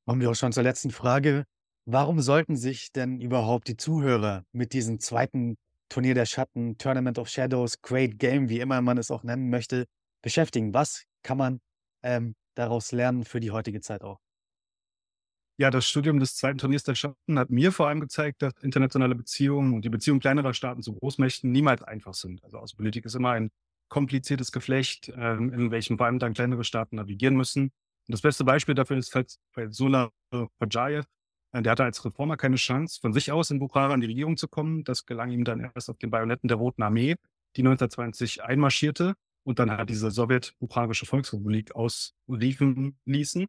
Kommen 0.05 0.21
wir 0.21 0.31
auch 0.31 0.35
schon 0.35 0.51
zur 0.51 0.63
letzten 0.63 0.91
Frage. 0.91 1.45
Warum 1.85 2.19
sollten 2.19 2.55
sich 2.55 2.91
denn 2.91 3.21
überhaupt 3.21 3.67
die 3.67 3.77
Zuhörer 3.77 4.43
mit 4.51 4.73
diesem 4.73 4.99
zweiten 4.99 5.57
Turnier 5.89 6.13
der 6.13 6.25
Schatten, 6.25 6.77
Tournament 6.77 7.17
of 7.17 7.27
Shadows, 7.27 7.81
Great 7.81 8.19
Game, 8.19 8.49
wie 8.49 8.59
immer 8.59 8.81
man 8.81 8.97
es 8.97 9.11
auch 9.11 9.23
nennen 9.23 9.49
möchte, 9.49 9.85
beschäftigen? 10.21 10.73
Was 10.73 11.05
kann 11.23 11.37
man 11.37 11.59
ähm, 12.03 12.35
daraus 12.55 12.91
lernen 12.91 13.25
für 13.25 13.39
die 13.39 13.51
heutige 13.51 13.81
Zeit 13.81 14.03
auch? 14.03 14.19
Ja, 15.59 15.69
das 15.69 15.89
Studium 15.89 16.21
des 16.21 16.37
zweiten 16.37 16.57
Turniers 16.57 16.83
der 16.83 16.95
Schatten 16.95 17.37
hat 17.37 17.49
mir 17.49 17.73
vor 17.73 17.89
allem 17.89 17.99
gezeigt, 17.99 18.41
dass 18.41 18.53
internationale 18.61 19.13
Beziehungen 19.13 19.73
und 19.73 19.83
die 19.83 19.89
Beziehungen 19.89 20.21
kleinerer 20.21 20.53
Staaten 20.53 20.81
zu 20.81 20.93
Großmächten 20.93 21.51
niemals 21.51 21.83
einfach 21.83 22.13
sind. 22.13 22.41
Also 22.45 22.59
Außenpolitik 22.59 23.03
ist 23.03 23.15
immer 23.15 23.31
ein 23.31 23.51
kompliziertes 23.89 24.53
Geflecht, 24.53 25.11
ähm, 25.17 25.51
in 25.51 25.71
welchem 25.71 25.97
vor 25.97 26.05
allem 26.05 26.19
dann 26.19 26.33
kleinere 26.33 26.63
Staaten 26.63 26.95
navigieren 26.95 27.35
müssen. 27.35 27.63
Und 27.63 27.71
das 28.13 28.21
beste 28.21 28.45
Beispiel 28.45 28.73
dafür 28.73 28.97
ist 28.97 29.11
Faizola 29.53 30.11
Pajayev. 30.59 31.05
Äh, 31.51 31.61
der 31.61 31.71
hatte 31.71 31.83
als 31.83 32.03
Reformer 32.03 32.37
keine 32.37 32.55
Chance, 32.55 32.99
von 33.01 33.13
sich 33.13 33.31
aus 33.31 33.51
in 33.51 33.59
Bukhara 33.59 33.93
an 33.93 34.01
die 34.01 34.07
Regierung 34.07 34.37
zu 34.37 34.47
kommen. 34.47 34.83
Das 34.83 35.05
gelang 35.05 35.31
ihm 35.31 35.43
dann 35.43 35.59
erst 35.59 35.89
auf 35.89 35.97
den 35.97 36.11
Bajonetten 36.11 36.47
der 36.47 36.57
Roten 36.57 36.83
Armee, 36.83 37.15
die 37.55 37.61
1920 37.61 38.43
einmarschierte 38.43 39.15
und 39.43 39.59
dann 39.59 39.71
halt 39.71 39.89
diese 39.89 40.11
sowjet-bukharische 40.11 41.05
Volksrepublik 41.05 41.75
ausriefen 41.75 42.97
ließen. 43.05 43.47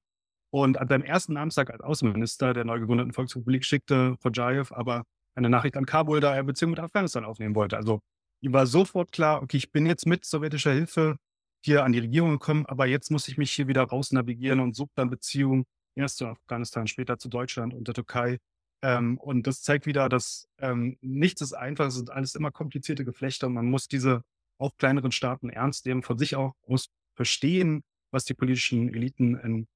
Und 0.52 0.78
an 0.78 0.88
seinem 0.88 1.04
ersten 1.04 1.36
Amtstag 1.36 1.70
als 1.70 1.82
Außenminister 1.82 2.54
der 2.54 2.64
neu 2.64 2.80
gegründeten 2.80 3.12
Volksrepublik 3.12 3.64
schickte 3.64 4.16
Khojayev 4.22 4.72
aber 4.72 5.04
eine 5.36 5.48
Nachricht 5.48 5.76
an 5.76 5.86
Kabul, 5.86 6.20
da 6.20 6.34
er 6.34 6.42
Beziehungen 6.42 6.72
mit 6.72 6.80
Afghanistan 6.80 7.24
aufnehmen 7.24 7.54
wollte. 7.54 7.76
Also 7.76 8.00
ihm 8.40 8.52
war 8.52 8.66
sofort 8.66 9.12
klar, 9.12 9.42
okay, 9.42 9.58
ich 9.58 9.70
bin 9.70 9.86
jetzt 9.86 10.06
mit 10.06 10.24
sowjetischer 10.24 10.72
Hilfe 10.72 11.16
hier 11.64 11.84
an 11.84 11.92
die 11.92 12.00
Regierung 12.00 12.32
gekommen, 12.32 12.66
aber 12.66 12.86
jetzt 12.86 13.10
muss 13.10 13.28
ich 13.28 13.38
mich 13.38 13.52
hier 13.52 13.68
wieder 13.68 13.82
raus 13.82 14.12
navigieren 14.12 14.60
und 14.60 14.74
suche 14.74 14.90
dann 14.96 15.10
Beziehungen 15.10 15.66
erst 15.94 16.18
zu 16.18 16.26
Afghanistan, 16.26 16.86
später 16.86 17.18
zu 17.18 17.28
Deutschland 17.28 17.74
und 17.74 17.86
der 17.88 17.94
Türkei. 17.94 18.38
Ähm, 18.82 19.18
und 19.18 19.46
das 19.46 19.62
zeigt 19.62 19.86
wieder, 19.86 20.08
dass 20.08 20.48
ähm, 20.58 20.96
nichts 21.00 21.40
ist 21.40 21.52
einfach, 21.52 21.86
es 21.86 21.94
sind 21.94 22.10
alles 22.10 22.34
immer 22.34 22.50
komplizierte 22.50 23.04
Geflechte 23.04 23.46
und 23.46 23.54
man 23.54 23.66
muss 23.66 23.88
diese 23.88 24.22
auch 24.58 24.76
kleineren 24.76 25.12
Staaten 25.12 25.50
ernst 25.50 25.86
nehmen, 25.86 26.02
von 26.02 26.18
sich 26.18 26.36
auch 26.36 26.54
muss 26.66 26.90
verstehen, 27.14 27.82
was 28.10 28.24
die 28.24 28.34
politischen 28.34 28.92
Eliten 28.92 29.36
in 29.36 29.66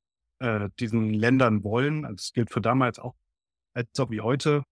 äh, 0.41 0.69
diesen 0.79 1.13
Ländern 1.15 1.65
wollen. 1.65 2.05
Also 2.05 2.17
es 2.17 2.33
gilt 2.33 2.51
für 2.51 2.61
damals 2.61 2.99
auch 2.99 3.15
als 3.75 3.89
auch 3.99 4.11
wie 4.11 4.21
heute. 4.21 4.65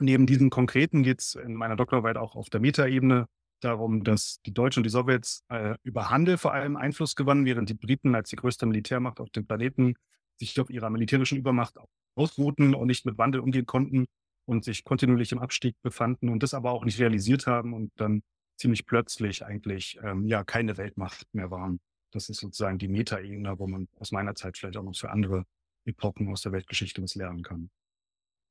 Neben 0.00 0.26
diesen 0.26 0.50
konkreten 0.50 1.02
geht 1.02 1.20
es 1.20 1.34
in 1.34 1.54
meiner 1.54 1.76
Doktorarbeit 1.76 2.16
auch 2.16 2.36
auf 2.36 2.50
der 2.50 2.60
Metaebene 2.60 3.26
darum, 3.60 4.04
dass 4.04 4.40
die 4.46 4.54
Deutschen 4.54 4.80
und 4.80 4.84
die 4.84 4.90
Sowjets 4.90 5.44
äh, 5.48 5.76
über 5.82 6.10
Handel 6.10 6.38
vor 6.38 6.52
allem 6.52 6.76
Einfluss 6.76 7.16
gewannen, 7.16 7.44
während 7.44 7.68
die 7.68 7.74
Briten 7.74 8.14
als 8.14 8.30
die 8.30 8.36
größte 8.36 8.66
Militärmacht 8.66 9.20
auf 9.20 9.30
dem 9.30 9.46
Planeten 9.46 9.94
sich 10.38 10.58
auf 10.60 10.70
ihrer 10.70 10.90
militärischen 10.90 11.38
Übermacht 11.38 11.76
ausruhten 12.16 12.74
und 12.74 12.86
nicht 12.86 13.06
mit 13.06 13.18
Wandel 13.18 13.40
umgehen 13.40 13.66
konnten 13.66 14.06
und 14.46 14.64
sich 14.64 14.84
kontinuierlich 14.84 15.32
im 15.32 15.38
Abstieg 15.38 15.76
befanden 15.82 16.28
und 16.28 16.42
das 16.42 16.54
aber 16.54 16.72
auch 16.72 16.84
nicht 16.84 16.98
realisiert 16.98 17.46
haben 17.46 17.74
und 17.74 17.92
dann 17.96 18.22
ziemlich 18.58 18.86
plötzlich 18.86 19.44
eigentlich 19.44 19.98
ähm, 20.02 20.26
ja 20.26 20.44
keine 20.44 20.76
Weltmacht 20.76 21.26
mehr 21.32 21.50
waren. 21.50 21.80
Das 22.12 22.28
ist 22.28 22.38
sozusagen 22.38 22.78
die 22.78 22.88
Metaebene, 22.88 23.58
wo 23.58 23.66
man 23.66 23.88
aus 23.98 24.12
meiner 24.12 24.34
Zeit 24.34 24.56
vielleicht 24.56 24.76
auch 24.76 24.82
noch 24.82 24.96
für 24.96 25.10
andere 25.10 25.44
Epochen 25.84 26.28
aus 26.28 26.42
der 26.42 26.52
Weltgeschichte 26.52 27.02
was 27.02 27.14
lernen 27.14 27.42
kann. 27.42 27.70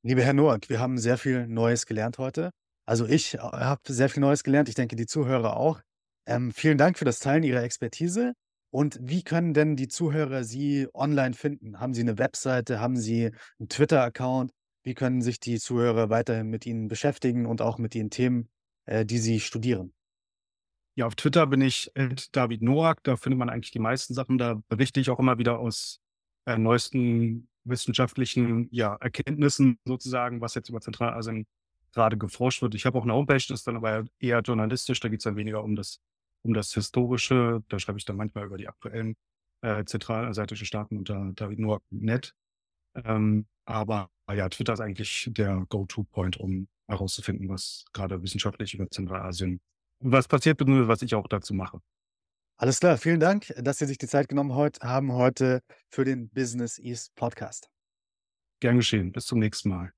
Lieber 0.04 0.21
Herr 0.21 0.34
Noack, 0.34 0.69
wir 0.69 0.80
haben 0.80 0.97
sehr 0.97 1.17
viel 1.17 1.47
Neues 1.47 1.86
gelernt 1.86 2.17
heute. 2.17 2.52
Also 2.86 3.06
ich 3.06 3.34
äh, 3.34 3.39
habe 3.39 3.82
sehr 3.88 4.10
viel 4.10 4.21
Neues 4.21 4.43
gelernt. 4.43 4.69
Ich 4.69 4.76
denke, 4.76 4.95
die 4.95 5.08
Zuhörer 5.08 5.58
auch. 5.58 5.82
Ähm, 6.26 6.52
vielen 6.52 6.78
Dank 6.78 6.97
für 6.97 7.06
das 7.06 7.19
Teilen 7.19 7.43
Ihrer 7.43 7.63
Expertise. 7.63 8.34
Und 8.78 9.00
wie 9.02 9.24
können 9.24 9.56
denn 9.56 9.76
die 9.76 9.88
Zuhörer 9.88 10.44
Sie 10.44 10.88
online 10.94 11.34
finden? 11.34 11.80
Haben 11.80 11.96
Sie 11.96 12.02
eine 12.02 12.20
Webseite? 12.20 12.80
Haben 12.80 12.96
Sie 12.96 13.32
einen 13.58 13.70
Twitter-Account? 13.70 14.52
Wie 14.84 14.94
können 14.94 15.24
sich 15.24 15.40
die 15.40 15.58
Zuhörer 15.58 16.12
weiterhin 16.12 16.52
mit 16.52 16.68
Ihnen 16.68 16.88
beschäftigen 16.88 17.48
und 17.48 17.60
auch 17.60 17.80
mit 17.80 17.96
den 17.96 18.12
Themen, 18.12 18.50
äh, 18.86 19.04
die 19.04 19.18
Sie 19.18 19.40
studieren? 19.40 19.96
Ja, 20.94 21.08
auf 21.08 21.16
Twitter 21.16 21.48
bin 21.48 21.62
ich 21.62 21.92
David 22.32 22.62
Noack. 22.62 23.02
Da 23.02 23.16
findet 23.16 23.40
man 23.40 23.50
eigentlich 23.50 23.72
die 23.72 23.80
meisten 23.80 24.13
Sachen. 24.13 24.38
Da 24.38 24.62
berichte 24.70 25.00
ich 25.00 25.10
auch 25.10 25.18
immer 25.18 25.40
wieder 25.40 25.58
aus 25.58 26.00
äh, 26.46 26.60
neuesten 26.60 27.50
wissenschaftlichen 27.63 28.68
ja, 28.70 28.94
Erkenntnissen 28.98 29.80
sozusagen, 29.86 30.40
was 30.40 30.54
jetzt 30.54 30.70
über 30.70 30.82
Zentralasien 30.82 31.48
gerade 31.94 32.16
geforscht 32.16 32.62
wird. 32.62 32.76
Ich 32.76 32.86
habe 32.86 33.00
auch 33.00 33.06
eine 33.06 33.13
Homepage, 33.16 33.38
das 33.38 33.50
ist 33.50 33.66
dann 33.66 33.78
aber 33.78 34.06
eher 34.20 34.42
journalistisch. 34.42 35.00
Da 35.00 35.10
geht 35.10 35.22
es 35.22 35.24
dann 35.24 35.36
weniger 35.36 35.63
um 35.63 35.76
das 35.76 36.00
um 36.43 36.54
das 36.54 36.73
Historische. 36.73 37.63
Da 37.67 37.80
schreibe 37.80 38.00
ich 38.00 38.06
dann 38.06 38.17
manchmal 38.17 38.45
über 38.45 38.58
die 38.58 38.67
aktuellen 38.67 39.15
äh, 39.62 39.84
zentralasiatischen 39.86 40.65
Staaten 40.65 40.97
unter 40.97 41.32
David 41.36 41.60
Noack.net. 41.60 42.34
Ähm, 42.95 43.47
aber 43.65 44.10
ja, 44.32 44.50
Twitter 44.50 44.73
ist 44.73 44.80
eigentlich 44.80 45.30
der 45.32 45.65
Go-To-Point, 45.69 46.38
um 46.38 46.67
herauszufinden, 46.88 47.50
was 47.50 47.86
gerade 47.93 48.21
wissenschaftlich 48.21 48.73
über 48.73 48.89
Zentralasien, 48.89 49.60
was 50.00 50.28
passiert, 50.28 50.60
was 50.62 51.02
ich 51.02 51.15
auch 51.15 51.28
dazu 51.28 51.54
mache. 51.54 51.80
Alles 52.60 52.80
klar, 52.80 52.97
vielen 52.97 53.19
Dank, 53.19 53.54
dass 53.58 53.78
Sie 53.78 53.86
sich 53.86 54.00
die 54.00 54.08
Zeit 54.08 54.30
genommen 54.30 54.56
heut, 54.56 54.82
haben 54.82 55.13
heute 55.13 55.62
für 55.89 56.06
den 56.06 56.30
Business 56.30 56.80
East 56.80 57.13
Podcast. 57.15 57.69
Gern 58.60 58.78
geschehen. 58.78 59.12
Bis 59.12 59.26
zum 59.26 59.39
nächsten 59.39 59.69
Mal. 59.69 59.93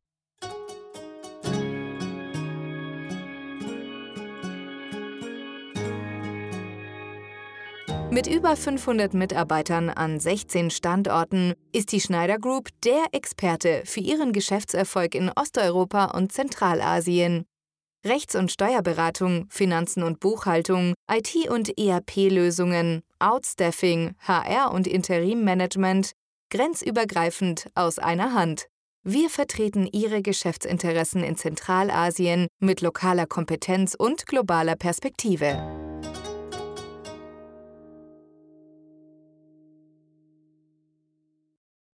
Mit 8.12 8.26
über 8.26 8.56
500 8.56 9.13
Mitarbeitern 9.13 9.91
an 9.91 10.19
16 10.19 10.72
Standorten 10.72 11.54
ist 11.72 11.91
die 11.91 12.02
Schneider 12.02 12.39
Group 12.39 12.69
der 12.84 13.06
Experte 13.12 13.84
für 13.86 14.00
ihren 14.00 14.34
Geschäftserfolg 14.34 15.13
in 15.13 15.30
Osteuropa 15.30 16.06
und 16.06 16.32
Zentralasien. 16.32 17.45
Rechts- 18.04 18.34
und 18.34 18.52
Steuerberatung, 18.52 19.45
Finanzen 19.52 20.02
und 20.02 20.19
Buchhaltung, 20.19 20.95
IT- 21.12 21.50
und 21.52 21.78
ERP-Lösungen, 21.78 23.02
Outstaffing, 23.19 24.15
HR- 24.26 24.72
und 24.72 24.88
Interimmanagement, 24.88 26.13
grenzübergreifend 26.50 27.69
aus 27.76 28.00
einer 28.00 28.34
Hand. 28.34 28.65
Wir 29.04 29.30
vertreten 29.30 29.86
Ihre 29.86 30.24
Geschäftsinteressen 30.24 31.24
in 31.24 31.36
Zentralasien 31.36 32.48
mit 32.60 32.82
lokaler 32.82 33.28
Kompetenz 33.28 33.93
und 33.93 34.26
globaler 34.26 34.76
Perspektive. 34.76 35.88